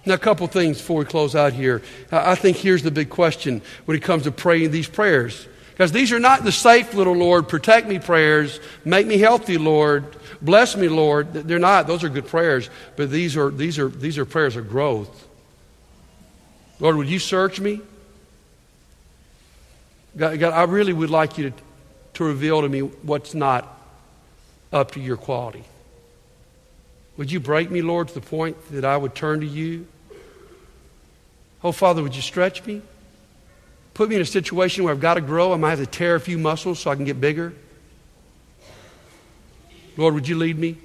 Now, 0.06 0.14
a 0.14 0.18
couple 0.18 0.46
things 0.46 0.78
before 0.78 0.98
we 0.98 1.04
close 1.04 1.34
out 1.34 1.52
here. 1.52 1.82
I 2.12 2.34
think 2.34 2.56
here's 2.56 2.82
the 2.82 2.90
big 2.90 3.10
question 3.10 3.62
when 3.86 3.96
it 3.96 4.02
comes 4.02 4.24
to 4.24 4.32
praying 4.32 4.70
these 4.70 4.88
prayers. 4.88 5.46
Because 5.72 5.92
these 5.92 6.12
are 6.12 6.20
not 6.20 6.44
the 6.44 6.52
safe 6.52 6.94
little 6.94 7.16
Lord, 7.16 7.48
protect 7.48 7.88
me 7.88 7.98
prayers, 7.98 8.60
make 8.84 9.06
me 9.06 9.18
healthy, 9.18 9.58
Lord, 9.58 10.04
bless 10.40 10.76
me, 10.76 10.88
Lord. 10.88 11.32
They're 11.32 11.58
not. 11.58 11.86
Those 11.86 12.04
are 12.04 12.08
good 12.08 12.28
prayers, 12.28 12.70
but 12.96 13.10
these 13.10 13.36
are, 13.36 13.50
these 13.50 13.78
are, 13.78 13.88
these 13.88 14.16
are 14.16 14.24
prayers 14.24 14.56
of 14.56 14.68
growth. 14.68 15.26
Lord, 16.78 16.96
would 16.96 17.08
you 17.08 17.18
search 17.18 17.58
me? 17.58 17.80
God, 20.16 20.38
God, 20.38 20.52
I 20.52 20.64
really 20.64 20.92
would 20.92 21.10
like 21.10 21.38
you 21.38 21.50
to, 21.50 21.56
to 22.14 22.24
reveal 22.24 22.62
to 22.62 22.68
me 22.68 22.80
what's 22.80 23.34
not 23.34 23.80
up 24.72 24.92
to 24.92 25.00
your 25.00 25.16
quality. 25.16 25.64
Would 27.16 27.30
you 27.30 27.40
break 27.40 27.70
me, 27.70 27.82
Lord, 27.82 28.08
to 28.08 28.14
the 28.14 28.20
point 28.20 28.56
that 28.72 28.84
I 28.84 28.96
would 28.96 29.14
turn 29.14 29.40
to 29.40 29.46
you? 29.46 29.86
Oh, 31.62 31.72
Father, 31.72 32.02
would 32.02 32.14
you 32.14 32.22
stretch 32.22 32.64
me? 32.66 32.82
Put 33.94 34.08
me 34.08 34.16
in 34.16 34.22
a 34.22 34.26
situation 34.26 34.84
where 34.84 34.92
I've 34.92 35.00
got 35.00 35.14
to 35.14 35.20
grow. 35.20 35.52
I 35.52 35.56
might 35.56 35.70
have 35.70 35.78
to 35.78 35.86
tear 35.86 36.16
a 36.16 36.20
few 36.20 36.36
muscles 36.36 36.80
so 36.80 36.90
I 36.90 36.96
can 36.96 37.04
get 37.04 37.20
bigger. 37.20 37.54
Lord, 39.96 40.14
would 40.14 40.26
you 40.26 40.36
lead 40.36 40.58
me? 40.58 40.76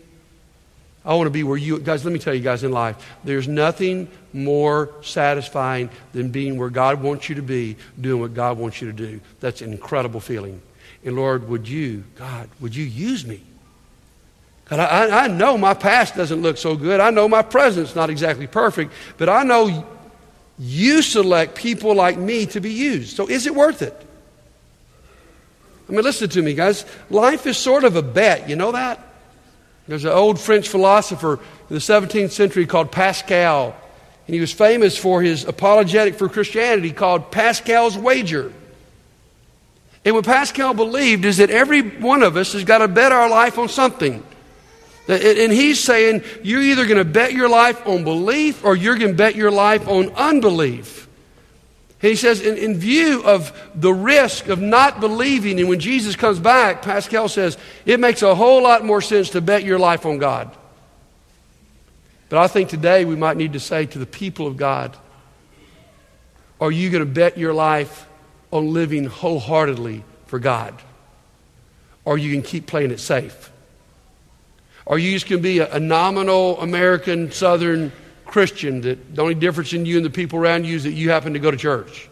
I 1.05 1.15
want 1.15 1.27
to 1.27 1.31
be 1.31 1.43
where 1.43 1.57
you, 1.57 1.79
guys, 1.79 2.03
let 2.03 2.11
me 2.11 2.19
tell 2.19 2.33
you 2.33 2.41
guys 2.41 2.63
in 2.63 2.71
life, 2.71 3.17
there's 3.23 3.47
nothing 3.47 4.09
more 4.33 4.91
satisfying 5.01 5.89
than 6.11 6.29
being 6.29 6.57
where 6.57 6.69
God 6.69 7.01
wants 7.01 7.29
you 7.29 7.35
to 7.35 7.41
be, 7.41 7.77
doing 7.99 8.21
what 8.21 8.33
God 8.33 8.57
wants 8.57 8.81
you 8.81 8.87
to 8.87 8.93
do. 8.93 9.21
That's 9.39 9.61
an 9.61 9.71
incredible 9.71 10.19
feeling. 10.19 10.61
And 11.03 11.15
Lord, 11.15 11.47
would 11.47 11.67
you, 11.67 12.03
God, 12.15 12.49
would 12.59 12.75
you 12.75 12.83
use 12.83 13.25
me? 13.25 13.41
God, 14.65 14.79
I, 14.81 15.25
I 15.25 15.27
know 15.27 15.57
my 15.57 15.73
past 15.73 16.15
doesn't 16.15 16.41
look 16.41 16.57
so 16.57 16.75
good. 16.75 16.99
I 16.99 17.09
know 17.09 17.27
my 17.27 17.41
present's 17.41 17.95
not 17.95 18.09
exactly 18.09 18.45
perfect, 18.45 18.91
but 19.17 19.29
I 19.29 19.43
know 19.43 19.87
you 20.59 21.01
select 21.01 21.55
people 21.55 21.95
like 21.95 22.17
me 22.17 22.45
to 22.47 22.59
be 22.59 22.71
used. 22.71 23.15
So 23.15 23.27
is 23.27 23.47
it 23.47 23.55
worth 23.55 23.81
it? 23.81 23.95
I 25.87 25.91
mean, 25.91 26.03
listen 26.03 26.29
to 26.29 26.41
me, 26.41 26.53
guys. 26.53 26.85
Life 27.09 27.47
is 27.47 27.57
sort 27.57 27.83
of 27.83 27.95
a 27.95 28.03
bet. 28.03 28.47
You 28.47 28.57
know 28.57 28.73
that? 28.73 29.08
There's 29.89 30.05
an 30.05 30.11
old 30.11 30.39
French 30.39 30.69
philosopher 30.69 31.33
in 31.33 31.73
the 31.73 31.77
17th 31.77 32.29
century 32.29 32.67
called 32.67 32.91
Pascal, 32.91 33.75
and 34.27 34.33
he 34.35 34.39
was 34.39 34.51
famous 34.51 34.95
for 34.95 35.23
his 35.23 35.45
apologetic 35.45 36.13
for 36.13 36.29
Christianity 36.29 36.91
called 36.91 37.31
Pascal's 37.31 37.97
Wager. 37.97 38.53
And 40.05 40.13
what 40.13 40.25
Pascal 40.25 40.75
believed 40.75 41.25
is 41.25 41.37
that 41.37 41.49
every 41.49 41.81
one 41.81 42.21
of 42.21 42.37
us 42.37 42.53
has 42.53 42.63
got 42.63 42.77
to 42.77 42.87
bet 42.87 43.11
our 43.11 43.31
life 43.31 43.57
on 43.57 43.67
something. 43.67 44.23
And 45.07 45.51
he's 45.51 45.83
saying 45.83 46.23
you're 46.43 46.61
either 46.61 46.85
going 46.85 46.99
to 46.99 47.03
bet 47.03 47.33
your 47.33 47.49
life 47.49 47.87
on 47.87 48.03
belief 48.03 48.63
or 48.63 48.75
you're 48.75 48.95
going 48.95 49.13
to 49.13 49.17
bet 49.17 49.35
your 49.35 49.49
life 49.49 49.87
on 49.87 50.09
unbelief. 50.11 51.08
He 52.01 52.15
says, 52.15 52.39
in, 52.39 52.57
in, 52.57 52.77
view 52.77 53.23
of 53.23 53.51
the 53.75 53.93
risk 53.93 54.47
of 54.47 54.61
not 54.61 55.01
believing, 55.01 55.59
and 55.59 55.67
when 55.67 55.81
Jesus 55.81 56.15
comes 56.15 56.39
back, 56.39 56.81
Pascal 56.81 57.27
says, 57.27 57.57
it 57.85 57.99
makes 57.99 58.21
a 58.21 58.33
whole 58.33 58.63
lot 58.63 58.85
more 58.85 59.01
sense 59.01 59.31
to 59.31 59.41
bet 59.41 59.65
your 59.65 59.79
life 59.79 60.05
on 60.05 60.17
God. 60.17 60.55
But 62.29 62.39
I 62.39 62.47
think 62.47 62.69
today 62.69 63.03
we 63.03 63.17
might 63.17 63.35
need 63.35 63.53
to 63.53 63.59
say 63.59 63.85
to 63.87 63.99
the 63.99 64.05
people 64.05 64.47
of 64.47 64.55
God, 64.55 64.95
are 66.61 66.71
you 66.71 66.89
going 66.89 67.03
to 67.03 67.11
bet 67.11 67.37
your 67.37 67.53
life 67.53 68.07
on 68.51 68.73
living 68.73 69.05
wholeheartedly 69.05 70.03
for 70.27 70.39
God? 70.39 70.81
Or 72.05 72.17
you 72.17 72.31
can 72.31 72.43
keep 72.43 72.65
playing 72.65 72.91
it 72.91 72.99
safe? 72.99 73.51
Are 74.87 74.97
you 74.97 75.11
just 75.11 75.27
going 75.27 75.39
to 75.39 75.43
be 75.43 75.59
a, 75.59 75.73
a 75.73 75.79
nominal 75.79 76.59
American 76.61 77.31
Southern 77.31 77.91
Christian 78.29 78.81
that 78.81 79.15
the 79.15 79.21
only 79.21 79.35
difference 79.35 79.73
in 79.73 79.85
you 79.85 79.97
and 79.97 80.05
the 80.05 80.09
people 80.09 80.39
around 80.39 80.65
you 80.65 80.75
is 80.75 80.83
that 80.83 80.91
you 80.91 81.09
happen 81.09 81.33
to 81.33 81.39
go 81.39 81.51
to 81.51 81.57
church? 81.57 82.09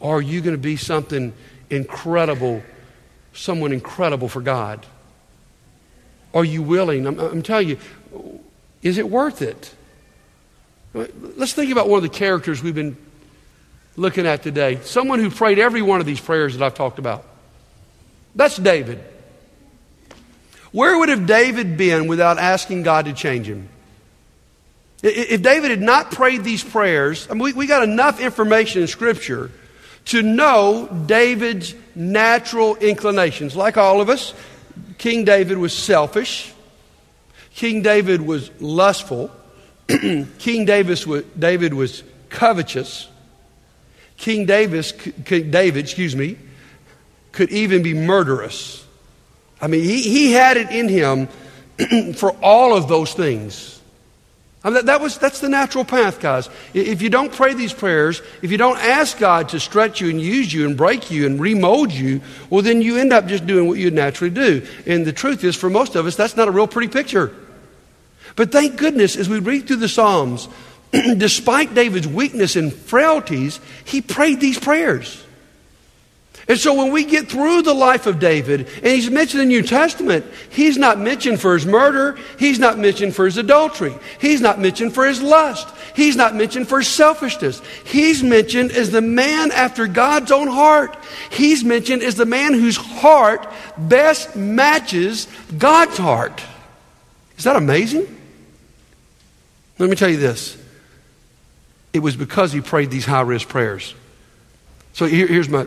Or 0.00 0.18
are 0.18 0.22
you 0.22 0.40
going 0.40 0.56
to 0.56 0.62
be 0.62 0.76
something 0.76 1.32
incredible, 1.70 2.62
someone 3.32 3.72
incredible 3.72 4.28
for 4.28 4.40
God? 4.40 4.84
Are 6.34 6.44
you 6.44 6.62
willing? 6.62 7.06
I'm, 7.06 7.18
I'm 7.18 7.42
telling 7.42 7.68
you, 7.68 7.78
is 8.82 8.98
it 8.98 9.08
worth 9.08 9.42
it? 9.42 9.74
Let's 10.94 11.52
think 11.52 11.70
about 11.70 11.88
one 11.88 11.98
of 11.98 12.02
the 12.02 12.16
characters 12.16 12.62
we've 12.62 12.74
been 12.74 12.96
looking 13.96 14.26
at 14.26 14.42
today. 14.42 14.80
Someone 14.82 15.18
who 15.18 15.30
prayed 15.30 15.58
every 15.58 15.82
one 15.82 16.00
of 16.00 16.06
these 16.06 16.20
prayers 16.20 16.56
that 16.56 16.64
I've 16.64 16.74
talked 16.74 16.98
about. 16.98 17.24
That's 18.34 18.56
David. 18.56 19.02
Where 20.72 20.98
would 20.98 21.08
have 21.08 21.26
David 21.26 21.76
been 21.76 22.06
without 22.06 22.38
asking 22.38 22.82
God 22.82 23.06
to 23.06 23.12
change 23.12 23.48
him? 23.48 23.68
If 25.02 25.42
David 25.42 25.70
had 25.70 25.82
not 25.82 26.10
prayed 26.10 26.42
these 26.42 26.64
prayers, 26.64 27.26
I 27.30 27.34
mean, 27.34 27.42
we, 27.42 27.52
we 27.52 27.66
got 27.66 27.82
enough 27.82 28.20
information 28.20 28.82
in 28.82 28.88
Scripture 28.88 29.50
to 30.06 30.22
know 30.22 30.88
David's 31.06 31.74
natural 31.94 32.76
inclinations. 32.76 33.54
Like 33.54 33.76
all 33.76 34.00
of 34.00 34.08
us, 34.08 34.32
King 34.98 35.24
David 35.24 35.58
was 35.58 35.76
selfish. 35.76 36.52
King 37.54 37.82
David 37.82 38.22
was 38.22 38.50
lustful. 38.60 39.30
King 39.88 40.64
Davis 40.64 41.06
was, 41.06 41.24
David 41.38 41.74
was 41.74 42.02
covetous. 42.28 43.08
King 44.16 44.46
Davis, 44.46 44.92
David, 44.92 45.76
excuse 45.76 46.16
me, 46.16 46.38
could 47.32 47.50
even 47.50 47.82
be 47.82 47.94
murderous. 47.94 48.84
I 49.60 49.66
mean, 49.66 49.82
he, 49.82 50.02
he 50.02 50.32
had 50.32 50.56
it 50.56 50.70
in 50.70 50.88
him 50.88 51.28
for 52.14 52.32
all 52.42 52.76
of 52.76 52.88
those 52.88 53.12
things. 53.12 53.75
I 54.66 54.70
mean, 54.70 54.86
that, 54.86 55.00
was, 55.00 55.16
that's 55.16 55.38
the 55.38 55.48
natural 55.48 55.84
path, 55.84 56.18
guys. 56.18 56.50
If 56.74 57.00
you 57.00 57.08
don't 57.08 57.32
pray 57.32 57.54
these 57.54 57.72
prayers, 57.72 58.20
if 58.42 58.50
you 58.50 58.58
don't 58.58 58.78
ask 58.78 59.16
God 59.16 59.50
to 59.50 59.60
stretch 59.60 60.00
you 60.00 60.10
and 60.10 60.20
use 60.20 60.52
you 60.52 60.66
and 60.66 60.76
break 60.76 61.08
you 61.08 61.24
and 61.24 61.38
remold 61.38 61.92
you, 61.92 62.20
well, 62.50 62.62
then 62.62 62.82
you 62.82 62.96
end 62.96 63.12
up 63.12 63.28
just 63.28 63.46
doing 63.46 63.68
what 63.68 63.78
you 63.78 63.92
naturally 63.92 64.34
do. 64.34 64.66
And 64.84 65.06
the 65.06 65.12
truth 65.12 65.44
is, 65.44 65.54
for 65.54 65.70
most 65.70 65.94
of 65.94 66.04
us, 66.04 66.16
that's 66.16 66.36
not 66.36 66.48
a 66.48 66.50
real 66.50 66.66
pretty 66.66 66.88
picture. 66.88 67.32
But 68.34 68.50
thank 68.50 68.74
goodness, 68.74 69.14
as 69.14 69.28
we 69.28 69.38
read 69.38 69.68
through 69.68 69.76
the 69.76 69.88
Psalms, 69.88 70.48
despite 70.90 71.72
David's 71.72 72.08
weakness 72.08 72.56
and 72.56 72.72
frailties, 72.72 73.60
he 73.84 74.00
prayed 74.00 74.40
these 74.40 74.58
prayers. 74.58 75.24
And 76.48 76.58
so 76.58 76.74
when 76.74 76.92
we 76.92 77.04
get 77.04 77.28
through 77.28 77.62
the 77.62 77.74
life 77.74 78.06
of 78.06 78.20
David, 78.20 78.68
and 78.76 78.86
he's 78.86 79.10
mentioned 79.10 79.42
in 79.42 79.48
the 79.48 79.54
New 79.54 79.62
Testament, 79.62 80.24
he's 80.48 80.78
not 80.78 80.96
mentioned 80.96 81.40
for 81.40 81.54
his 81.54 81.66
murder, 81.66 82.16
he's 82.38 82.60
not 82.60 82.78
mentioned 82.78 83.16
for 83.16 83.24
his 83.24 83.36
adultery, 83.36 83.92
he's 84.20 84.40
not 84.40 84.60
mentioned 84.60 84.94
for 84.94 85.04
his 85.04 85.20
lust, 85.20 85.68
he's 85.96 86.14
not 86.14 86.36
mentioned 86.36 86.68
for 86.68 86.78
his 86.78 86.86
selfishness. 86.86 87.60
He's 87.84 88.22
mentioned 88.22 88.70
as 88.70 88.92
the 88.92 89.00
man 89.00 89.50
after 89.50 89.88
God's 89.88 90.30
own 90.30 90.46
heart. 90.46 90.96
He's 91.32 91.64
mentioned 91.64 92.02
as 92.02 92.14
the 92.14 92.26
man 92.26 92.52
whose 92.52 92.76
heart 92.76 93.52
best 93.76 94.36
matches 94.36 95.26
God's 95.58 95.98
heart. 95.98 96.40
Is 97.38 97.44
that 97.44 97.56
amazing? 97.56 98.06
Let 99.80 99.90
me 99.90 99.96
tell 99.96 100.08
you 100.08 100.16
this. 100.16 100.56
It 101.92 101.98
was 102.00 102.14
because 102.14 102.52
he 102.52 102.60
prayed 102.60 102.90
these 102.90 103.04
high 103.04 103.22
risk 103.22 103.48
prayers. 103.48 103.94
So 104.92 105.06
here, 105.06 105.26
here's 105.26 105.48
my 105.48 105.66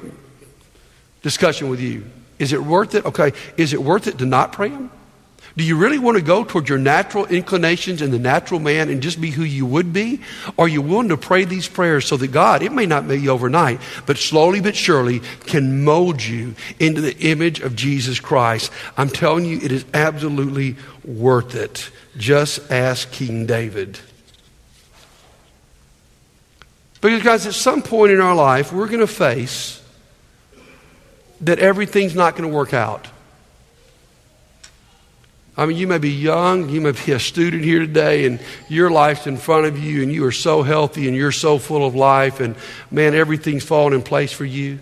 discussion 1.21 1.69
with 1.69 1.79
you. 1.79 2.05
Is 2.37 2.53
it 2.53 2.63
worth 2.63 2.95
it? 2.95 3.05
Okay. 3.05 3.33
Is 3.57 3.73
it 3.73 3.81
worth 3.81 4.07
it 4.07 4.17
to 4.19 4.25
not 4.25 4.53
pray? 4.53 4.71
Do 5.57 5.63
you 5.63 5.75
really 5.75 5.99
want 5.99 6.15
to 6.15 6.23
go 6.23 6.43
toward 6.45 6.69
your 6.69 6.77
natural 6.77 7.25
inclinations 7.25 8.01
and 8.01 8.13
the 8.13 8.19
natural 8.19 8.61
man 8.61 8.87
and 8.87 9.01
just 9.01 9.19
be 9.19 9.29
who 9.29 9.43
you 9.43 9.65
would 9.65 9.91
be? 9.91 10.21
Are 10.57 10.67
you 10.67 10.81
willing 10.81 11.09
to 11.09 11.17
pray 11.17 11.43
these 11.43 11.67
prayers 11.67 12.05
so 12.05 12.15
that 12.17 12.29
God, 12.29 12.61
it 12.61 12.71
may 12.71 12.85
not 12.85 13.07
be 13.07 13.27
overnight, 13.27 13.81
but 14.05 14.17
slowly 14.17 14.61
but 14.61 14.75
surely 14.75 15.19
can 15.47 15.83
mold 15.83 16.23
you 16.23 16.55
into 16.79 17.01
the 17.01 17.17
image 17.17 17.59
of 17.59 17.75
Jesus 17.75 18.21
Christ? 18.21 18.71
I'm 18.95 19.09
telling 19.09 19.43
you, 19.43 19.57
it 19.57 19.71
is 19.71 19.83
absolutely 19.93 20.77
worth 21.03 21.55
it. 21.55 21.89
Just 22.15 22.71
ask 22.71 23.11
King 23.11 23.45
David. 23.45 23.99
Because, 27.01 27.23
guys, 27.23 27.47
at 27.47 27.53
some 27.53 27.81
point 27.81 28.11
in 28.11 28.21
our 28.21 28.35
life, 28.35 28.71
we're 28.71 28.87
going 28.87 28.99
to 28.99 29.07
face 29.07 29.81
that 31.41 31.59
everything's 31.59 32.15
not 32.15 32.35
going 32.35 32.49
to 32.49 32.55
work 32.55 32.73
out. 32.73 33.07
I 35.59 35.65
mean, 35.65 35.75
you 35.75 35.87
may 35.87 35.97
be 35.97 36.11
young, 36.11 36.69
you 36.69 36.79
may 36.79 36.93
be 36.93 37.11
a 37.11 37.19
student 37.19 37.65
here 37.65 37.79
today, 37.79 38.25
and 38.25 38.39
your 38.69 38.89
life's 38.89 39.27
in 39.27 39.35
front 39.35 39.65
of 39.65 39.77
you, 39.77 40.01
and 40.03 40.11
you 40.11 40.25
are 40.25 40.31
so 40.31 40.63
healthy, 40.63 41.07
and 41.07 41.17
you're 41.17 41.33
so 41.33 41.59
full 41.59 41.85
of 41.85 41.95
life, 41.95 42.39
and 42.39 42.55
man, 42.89 43.13
everything's 43.13 43.65
falling 43.65 43.93
in 43.93 44.01
place 44.01 44.31
for 44.31 44.45
you. 44.45 44.79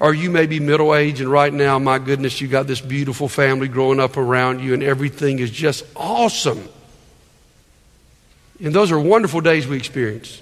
Or 0.00 0.14
you 0.14 0.30
may 0.30 0.46
be 0.46 0.60
middle 0.60 0.94
aged, 0.94 1.20
and 1.20 1.30
right 1.30 1.52
now, 1.52 1.78
my 1.78 1.98
goodness, 1.98 2.40
you 2.40 2.48
got 2.48 2.66
this 2.66 2.80
beautiful 2.80 3.28
family 3.28 3.68
growing 3.68 4.00
up 4.00 4.16
around 4.16 4.60
you, 4.60 4.72
and 4.72 4.82
everything 4.82 5.40
is 5.40 5.50
just 5.50 5.84
awesome. 5.94 6.66
And 8.60 8.74
those 8.74 8.90
are 8.90 8.98
wonderful 8.98 9.42
days 9.42 9.66
we 9.66 9.76
experience. 9.76 10.40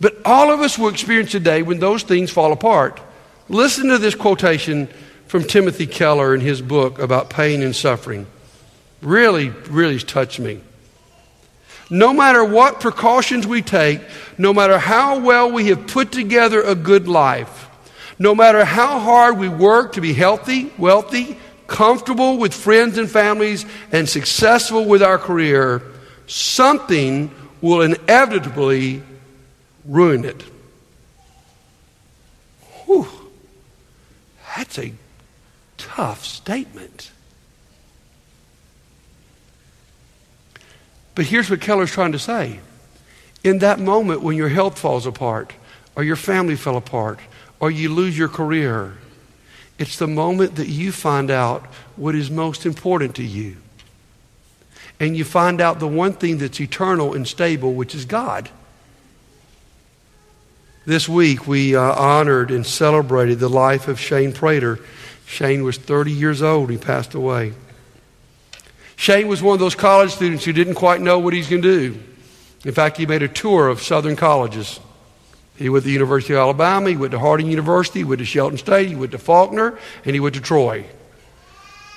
But 0.00 0.16
all 0.24 0.50
of 0.50 0.60
us 0.60 0.78
will 0.78 0.88
experience 0.88 1.34
a 1.34 1.40
day 1.40 1.62
when 1.62 1.78
those 1.78 2.02
things 2.02 2.30
fall 2.30 2.52
apart. 2.52 3.00
Listen 3.48 3.88
to 3.88 3.98
this 3.98 4.14
quotation 4.14 4.88
from 5.26 5.44
Timothy 5.44 5.86
Keller 5.86 6.34
in 6.34 6.40
his 6.40 6.62
book 6.62 6.98
about 6.98 7.30
pain 7.30 7.62
and 7.62 7.76
suffering. 7.76 8.26
Really, 9.02 9.50
really 9.68 9.98
touched 9.98 10.40
me. 10.40 10.60
No 11.90 12.12
matter 12.12 12.44
what 12.44 12.80
precautions 12.80 13.46
we 13.46 13.62
take, 13.62 14.00
no 14.38 14.54
matter 14.54 14.78
how 14.78 15.18
well 15.18 15.50
we 15.50 15.66
have 15.66 15.88
put 15.88 16.12
together 16.12 16.62
a 16.62 16.74
good 16.74 17.08
life, 17.08 17.68
no 18.18 18.34
matter 18.34 18.64
how 18.64 19.00
hard 19.00 19.38
we 19.38 19.48
work 19.48 19.92
to 19.94 20.00
be 20.00 20.12
healthy, 20.12 20.72
wealthy, 20.78 21.36
comfortable 21.66 22.38
with 22.38 22.54
friends 22.54 22.96
and 22.96 23.10
families, 23.10 23.66
and 23.92 24.08
successful 24.08 24.84
with 24.84 25.02
our 25.02 25.18
career, 25.18 25.82
something 26.26 27.30
will 27.60 27.82
inevitably 27.82 29.02
ruin 29.90 30.24
it. 30.24 30.42
Whew. 32.84 33.08
That's 34.56 34.78
a 34.78 34.92
tough 35.76 36.24
statement. 36.24 37.10
But 41.14 41.26
here's 41.26 41.50
what 41.50 41.60
Keller's 41.60 41.90
trying 41.90 42.12
to 42.12 42.18
say. 42.18 42.60
In 43.42 43.58
that 43.58 43.80
moment 43.80 44.22
when 44.22 44.36
your 44.36 44.48
health 44.48 44.78
falls 44.78 45.06
apart, 45.06 45.52
or 45.96 46.04
your 46.04 46.16
family 46.16 46.56
fell 46.56 46.76
apart, 46.76 47.18
or 47.58 47.70
you 47.70 47.88
lose 47.88 48.16
your 48.16 48.28
career, 48.28 48.96
it's 49.78 49.98
the 49.98 50.06
moment 50.06 50.56
that 50.56 50.68
you 50.68 50.92
find 50.92 51.30
out 51.30 51.66
what 51.96 52.14
is 52.14 52.30
most 52.30 52.64
important 52.64 53.16
to 53.16 53.24
you 53.24 53.56
and 55.00 55.16
you 55.16 55.24
find 55.24 55.62
out 55.62 55.80
the 55.80 55.88
one 55.88 56.12
thing 56.12 56.36
that's 56.36 56.60
eternal 56.60 57.14
and 57.14 57.26
stable, 57.26 57.72
which 57.72 57.94
is 57.94 58.04
God. 58.04 58.50
This 60.86 61.06
week, 61.06 61.46
we 61.46 61.76
uh, 61.76 61.82
honored 61.82 62.50
and 62.50 62.64
celebrated 62.64 63.38
the 63.38 63.50
life 63.50 63.86
of 63.86 64.00
Shane 64.00 64.32
Prater. 64.32 64.78
Shane 65.26 65.62
was 65.62 65.76
30 65.76 66.10
years 66.10 66.40
old, 66.40 66.70
he 66.70 66.78
passed 66.78 67.12
away. 67.12 67.52
Shane 68.96 69.28
was 69.28 69.42
one 69.42 69.52
of 69.52 69.60
those 69.60 69.74
college 69.74 70.10
students 70.12 70.42
who 70.42 70.54
didn't 70.54 70.76
quite 70.76 71.02
know 71.02 71.18
what 71.18 71.34
he's 71.34 71.50
going 71.50 71.60
to 71.62 71.90
do. 71.90 72.00
In 72.64 72.72
fact, 72.72 72.96
he 72.96 73.04
made 73.04 73.22
a 73.22 73.28
tour 73.28 73.68
of 73.68 73.82
southern 73.82 74.16
colleges. 74.16 74.80
He 75.56 75.68
went 75.68 75.82
to 75.82 75.88
the 75.88 75.92
University 75.92 76.32
of 76.32 76.38
Alabama, 76.38 76.88
he 76.88 76.96
went 76.96 77.10
to 77.12 77.18
Harding 77.18 77.48
University, 77.48 78.00
he 78.00 78.04
went 78.04 78.20
to 78.20 78.24
Shelton 78.24 78.56
State, 78.56 78.88
he 78.88 78.96
went 78.96 79.12
to 79.12 79.18
Faulkner, 79.18 79.78
and 80.06 80.14
he 80.14 80.20
went 80.20 80.34
to 80.36 80.40
Troy. 80.40 80.86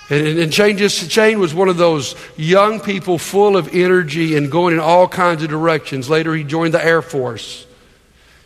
And, 0.10 0.40
and 0.40 0.54
Shane, 0.54 0.78
just, 0.78 1.10
Shane 1.10 1.40
was 1.40 1.54
one 1.54 1.70
of 1.70 1.78
those 1.78 2.16
young 2.36 2.82
people 2.82 3.18
full 3.18 3.56
of 3.56 3.74
energy 3.74 4.36
and 4.36 4.52
going 4.52 4.74
in 4.74 4.82
all 4.82 5.08
kinds 5.08 5.42
of 5.42 5.50
directions. 5.50 6.10
Later, 6.10 6.36
he 6.36 6.44
joined 6.44 6.74
the 6.74 6.86
Air 6.86 7.02
Force. 7.02 7.66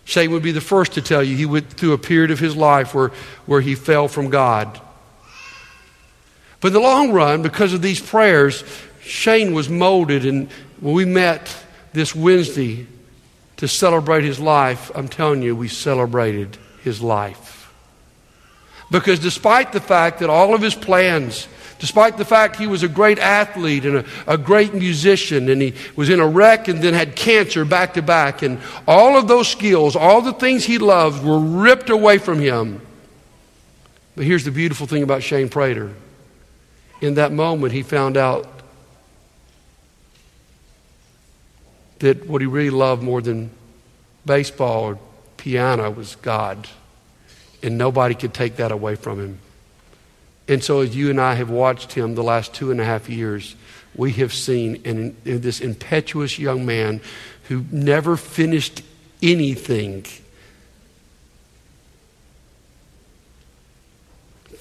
Shane 0.08 0.32
would 0.32 0.42
be 0.42 0.54
the 0.54 0.62
first 0.62 0.94
to 0.94 1.02
tell 1.02 1.22
you 1.22 1.36
he 1.36 1.46
went 1.46 1.70
through 1.70 1.92
a 1.92 1.98
period 1.98 2.32
of 2.32 2.40
his 2.40 2.56
life 2.56 2.96
where, 2.96 3.10
where 3.46 3.60
he 3.60 3.76
fell 3.76 4.08
from 4.08 4.30
God. 4.30 4.80
But 6.62 6.70
in 6.70 6.76
the 6.76 6.80
long 6.80 7.12
run, 7.12 7.42
because 7.42 7.74
of 7.74 7.82
these 7.82 8.00
prayers, 8.00 8.64
Shane 9.02 9.54
was 9.54 9.68
molded. 9.68 10.26
And 10.26 10.50
when 10.80 10.94
we 10.94 11.04
met 11.04 11.54
this 11.92 12.16
Wednesday 12.16 12.88
to 13.58 13.68
celebrate 13.68 14.24
his 14.24 14.40
life, 14.40 14.92
I'm 14.96 15.10
telling 15.10 15.42
you, 15.42 15.58
we 15.58 15.68
celebrated 15.68 16.58
his 16.84 17.02
life. 17.02 17.74
Because 18.90 19.20
despite 19.20 19.74
the 19.74 19.82
fact 19.82 20.20
that 20.20 20.30
all 20.30 20.56
of 20.56 20.62
his 20.62 20.74
plans 20.74 21.50
Despite 21.80 22.18
the 22.18 22.26
fact 22.26 22.56
he 22.56 22.66
was 22.66 22.82
a 22.82 22.88
great 22.88 23.20
athlete 23.20 23.86
and 23.86 23.98
a, 23.98 24.06
a 24.26 24.38
great 24.38 24.74
musician, 24.74 25.48
and 25.50 25.62
he 25.62 25.74
was 25.96 26.10
in 26.10 26.20
a 26.20 26.28
wreck 26.28 26.68
and 26.68 26.82
then 26.82 26.94
had 26.94 27.16
cancer 27.16 27.66
back 27.66 27.94
to 27.94 28.02
back, 28.02 28.42
and 28.42 28.60
all 28.88 29.18
of 29.18 29.28
those 29.28 29.48
skills, 29.48 29.96
all 29.96 30.22
the 30.22 30.34
things 30.34 30.66
he 30.66 30.80
loved, 30.80 31.24
were 31.24 31.40
ripped 31.40 31.90
away 31.90 32.18
from 32.18 32.40
him. 32.40 32.82
But 34.16 34.26
here's 34.26 34.44
the 34.44 34.52
beautiful 34.52 34.88
thing 34.88 35.04
about 35.04 35.22
Shane 35.22 35.50
Prater. 35.50 35.94
In 37.02 37.14
that 37.16 37.32
moment, 37.32 37.74
he 37.74 37.84
found 37.84 38.18
out 38.18 38.48
that 42.00 42.28
what 42.28 42.42
he 42.42 42.48
really 42.48 42.72
loved 42.72 43.04
more 43.04 43.22
than 43.22 43.52
baseball 44.26 44.84
or 44.84 45.00
piano 45.38 45.90
was 45.92 46.16
God. 46.16 46.68
And 47.64 47.78
nobody 47.78 48.16
could 48.16 48.34
take 48.34 48.58
that 48.58 48.72
away 48.72 48.96
from 48.96 49.20
him. 49.20 49.40
And 50.48 50.64
so, 50.64 50.80
as 50.80 50.96
you 50.96 51.10
and 51.10 51.20
I 51.20 51.34
have 51.36 51.50
watched 51.50 51.94
him 51.94 52.16
the 52.16 52.24
last 52.24 52.54
two 52.54 52.72
and 52.72 52.80
a 52.80 52.86
half 52.86 53.10
years, 53.10 53.56
we 53.96 54.14
have 54.14 54.34
seen 54.34 54.76
in, 54.84 55.16
this 55.24 55.60
impetuous 55.60 56.40
young 56.40 56.66
man 56.66 57.02
who 57.50 57.66
never 57.72 58.16
finished 58.16 58.84
anything 59.22 60.06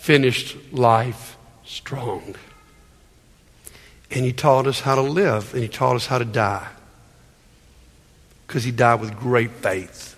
finished 0.06 0.56
life 0.72 1.36
strong. 1.64 2.36
And 4.08 4.24
he 4.24 4.32
taught 4.32 4.68
us 4.68 4.80
how 4.80 4.94
to 4.94 5.02
live, 5.02 5.52
and 5.52 5.62
he 5.64 5.68
taught 5.68 5.96
us 5.96 6.06
how 6.06 6.18
to 6.18 6.24
die 6.24 6.68
because 8.46 8.62
he 8.62 8.70
died 8.70 9.00
with 9.00 9.16
great 9.16 9.50
faith. 9.50 10.15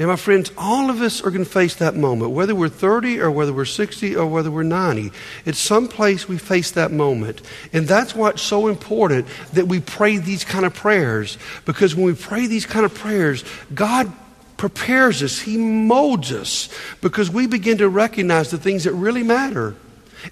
And 0.00 0.08
my 0.08 0.16
friends, 0.16 0.50
all 0.56 0.88
of 0.88 1.02
us 1.02 1.20
are 1.20 1.30
going 1.30 1.44
to 1.44 1.50
face 1.50 1.74
that 1.74 1.94
moment, 1.94 2.30
whether 2.30 2.54
we're 2.54 2.70
30 2.70 3.20
or 3.20 3.30
whether 3.30 3.52
we're 3.52 3.66
60 3.66 4.16
or 4.16 4.26
whether 4.26 4.50
we're 4.50 4.62
90. 4.62 5.12
At 5.44 5.56
some 5.56 5.88
place 5.88 6.26
we 6.26 6.38
face 6.38 6.70
that 6.70 6.90
moment. 6.90 7.42
And 7.74 7.86
that's 7.86 8.14
why 8.14 8.30
it's 8.30 8.40
so 8.40 8.68
important 8.68 9.26
that 9.52 9.68
we 9.68 9.78
pray 9.78 10.16
these 10.16 10.42
kind 10.42 10.64
of 10.64 10.72
prayers. 10.72 11.36
Because 11.66 11.94
when 11.94 12.06
we 12.06 12.14
pray 12.14 12.46
these 12.46 12.64
kind 12.64 12.86
of 12.86 12.94
prayers, 12.94 13.44
God 13.74 14.10
prepares 14.56 15.22
us, 15.22 15.38
He 15.38 15.58
molds 15.58 16.32
us, 16.32 16.70
because 17.02 17.30
we 17.30 17.46
begin 17.46 17.76
to 17.78 17.88
recognize 17.90 18.50
the 18.50 18.56
things 18.56 18.84
that 18.84 18.94
really 18.94 19.22
matter. 19.22 19.76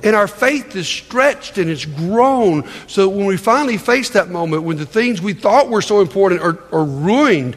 And 0.03 0.15
our 0.17 0.29
faith 0.29 0.77
is 0.77 0.89
stretched 0.89 1.59
and 1.59 1.71
it's 1.71 1.85
grown. 1.85 2.69
So 2.87 3.09
when 3.09 3.27
we 3.27 3.37
finally 3.37 3.79
face 3.79 4.11
that 4.11 4.29
moment, 4.29 4.63
when 4.63 4.77
the 4.77 4.87
things 4.87 5.21
we 5.21 5.35
thought 5.35 5.69
were 5.69 5.83
so 5.83 6.01
important 6.01 6.41
are, 6.41 6.59
are 6.73 6.85
ruined, 6.85 7.57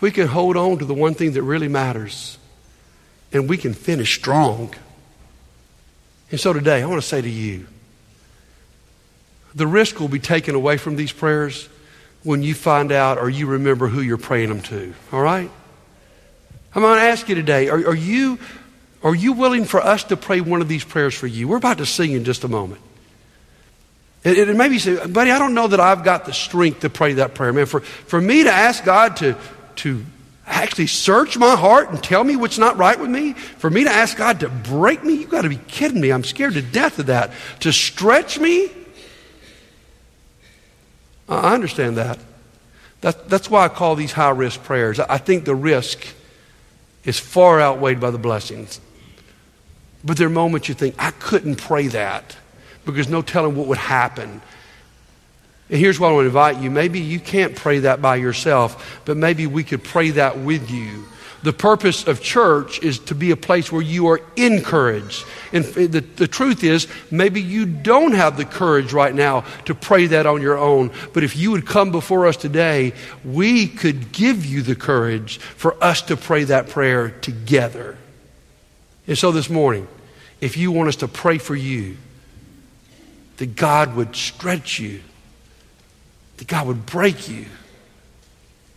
we 0.00 0.10
can 0.10 0.26
hold 0.26 0.56
on 0.56 0.78
to 0.78 0.84
the 0.84 0.94
one 0.94 1.14
thing 1.14 1.32
that 1.32 1.42
really 1.42 1.68
matters 1.68 2.38
and 3.32 3.48
we 3.48 3.56
can 3.56 3.74
finish 3.74 4.16
strong. 4.16 4.74
And 6.30 6.40
so 6.40 6.52
today, 6.52 6.82
I 6.82 6.86
want 6.86 7.00
to 7.00 7.06
say 7.06 7.20
to 7.20 7.28
you 7.28 7.66
the 9.54 9.66
risk 9.66 9.98
will 9.98 10.08
be 10.08 10.18
taken 10.18 10.54
away 10.54 10.76
from 10.76 10.96
these 10.96 11.12
prayers 11.12 11.68
when 12.22 12.42
you 12.42 12.54
find 12.54 12.92
out 12.92 13.18
or 13.18 13.28
you 13.30 13.46
remember 13.46 13.88
who 13.88 14.00
you're 14.00 14.18
praying 14.18 14.48
them 14.48 14.60
to. 14.62 14.94
All 15.12 15.20
right? 15.20 15.50
I'm 16.74 16.82
going 16.82 16.98
to 16.98 17.04
ask 17.04 17.28
you 17.28 17.34
today 17.34 17.68
are, 17.68 17.88
are, 17.88 17.94
you, 17.94 18.38
are 19.02 19.14
you 19.14 19.32
willing 19.32 19.64
for 19.64 19.80
us 19.80 20.04
to 20.04 20.16
pray 20.16 20.40
one 20.40 20.60
of 20.60 20.68
these 20.68 20.84
prayers 20.84 21.14
for 21.14 21.26
you? 21.26 21.48
We're 21.48 21.56
about 21.56 21.78
to 21.78 21.86
sing 21.86 22.12
in 22.12 22.24
just 22.24 22.44
a 22.44 22.48
moment. 22.48 22.82
And, 24.24 24.58
maybe 24.58 24.74
you 24.74 24.80
say, 24.80 25.06
buddy, 25.06 25.30
I 25.30 25.38
don't 25.38 25.54
know 25.54 25.68
that 25.68 25.80
I've 25.80 26.04
got 26.04 26.24
the 26.24 26.32
strength 26.32 26.80
to 26.80 26.90
pray 26.90 27.14
that 27.14 27.34
prayer. 27.34 27.52
Man, 27.52 27.66
for, 27.66 27.80
for 27.80 28.20
me 28.20 28.44
to 28.44 28.52
ask 28.52 28.84
God 28.84 29.16
to, 29.18 29.36
to 29.78 30.04
actually 30.46 30.86
search 30.86 31.36
my 31.36 31.56
heart 31.56 31.90
and 31.90 32.02
tell 32.02 32.24
me 32.24 32.34
what's 32.36 32.58
not 32.58 32.76
right 32.76 32.98
with 32.98 33.10
me, 33.10 33.34
for 33.34 33.68
me 33.68 33.84
to 33.84 33.90
ask 33.90 34.16
God 34.16 34.40
to 34.40 34.48
break 34.48 35.04
me, 35.04 35.14
you've 35.14 35.30
got 35.30 35.42
to 35.42 35.48
be 35.48 35.60
kidding 35.68 36.00
me. 36.00 36.10
I'm 36.10 36.24
scared 36.24 36.54
to 36.54 36.62
death 36.62 36.98
of 36.98 37.06
that. 37.06 37.32
To 37.60 37.72
stretch 37.72 38.38
me, 38.38 38.70
I 41.28 41.54
understand 41.54 41.98
that. 41.98 42.18
that 43.02 43.28
that's 43.28 43.50
why 43.50 43.64
I 43.64 43.68
call 43.68 43.94
these 43.94 44.12
high 44.12 44.30
risk 44.30 44.62
prayers. 44.64 44.98
I 44.98 45.18
think 45.18 45.44
the 45.44 45.54
risk 45.54 46.06
is 47.04 47.18
far 47.18 47.60
outweighed 47.60 48.00
by 48.00 48.10
the 48.10 48.18
blessings. 48.18 48.80
But 50.02 50.16
there 50.16 50.28
are 50.28 50.30
moments 50.30 50.68
you 50.68 50.74
think, 50.74 50.94
I 50.98 51.10
couldn't 51.10 51.56
pray 51.56 51.88
that 51.88 52.36
because 52.84 53.08
no 53.08 53.20
telling 53.20 53.56
what 53.56 53.66
would 53.66 53.78
happen. 53.78 54.40
And 55.70 55.78
here's 55.78 56.00
what 56.00 56.12
I 56.12 56.16
to 56.16 56.20
invite 56.20 56.58
you. 56.58 56.70
Maybe 56.70 57.00
you 57.00 57.20
can't 57.20 57.54
pray 57.54 57.80
that 57.80 58.00
by 58.00 58.16
yourself, 58.16 59.00
but 59.04 59.16
maybe 59.16 59.46
we 59.46 59.64
could 59.64 59.84
pray 59.84 60.10
that 60.10 60.38
with 60.38 60.70
you. 60.70 61.04
The 61.42 61.52
purpose 61.52 62.06
of 62.06 62.20
church 62.20 62.82
is 62.82 62.98
to 63.00 63.14
be 63.14 63.30
a 63.30 63.36
place 63.36 63.70
where 63.70 63.82
you 63.82 64.08
are 64.08 64.20
encouraged. 64.34 65.24
And 65.52 65.64
the, 65.64 66.00
the 66.00 66.26
truth 66.26 66.64
is, 66.64 66.88
maybe 67.12 67.40
you 67.40 67.64
don't 67.64 68.12
have 68.12 68.36
the 68.36 68.44
courage 68.44 68.92
right 68.92 69.14
now 69.14 69.44
to 69.66 69.74
pray 69.74 70.06
that 70.08 70.26
on 70.26 70.42
your 70.42 70.58
own. 70.58 70.90
But 71.12 71.22
if 71.22 71.36
you 71.36 71.52
would 71.52 71.64
come 71.64 71.92
before 71.92 72.26
us 72.26 72.36
today, 72.36 72.92
we 73.24 73.68
could 73.68 74.10
give 74.10 74.44
you 74.44 74.62
the 74.62 74.74
courage 74.74 75.38
for 75.38 75.82
us 75.82 76.02
to 76.02 76.16
pray 76.16 76.44
that 76.44 76.70
prayer 76.70 77.10
together. 77.10 77.96
And 79.06 79.16
so 79.16 79.30
this 79.30 79.48
morning, 79.48 79.86
if 80.40 80.56
you 80.56 80.72
want 80.72 80.88
us 80.88 80.96
to 80.96 81.08
pray 81.08 81.38
for 81.38 81.54
you, 81.54 81.98
that 83.36 83.54
God 83.54 83.94
would 83.94 84.16
stretch 84.16 84.80
you 84.80 85.02
that 86.38 86.48
God 86.48 86.66
would 86.66 86.86
break 86.86 87.28
you, 87.28 87.46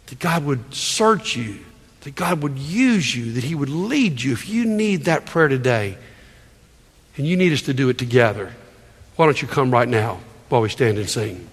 that 0.07 0.19
God 0.19 0.45
would 0.45 0.73
search 0.73 1.35
you, 1.35 1.59
that 2.01 2.15
God 2.15 2.41
would 2.43 2.57
use 2.57 3.15
you, 3.15 3.33
that 3.33 3.43
He 3.43 3.55
would 3.55 3.69
lead 3.69 4.21
you. 4.21 4.33
If 4.33 4.49
you 4.49 4.65
need 4.65 5.05
that 5.05 5.25
prayer 5.25 5.47
today, 5.47 5.97
and 7.17 7.27
you 7.27 7.37
need 7.37 7.53
us 7.53 7.63
to 7.63 7.73
do 7.73 7.89
it 7.89 7.97
together, 7.97 8.53
why 9.15 9.25
don't 9.25 9.41
you 9.41 9.47
come 9.47 9.71
right 9.71 9.87
now 9.87 10.19
while 10.49 10.61
we 10.61 10.69
stand 10.69 10.97
and 10.97 11.09
sing? 11.09 11.47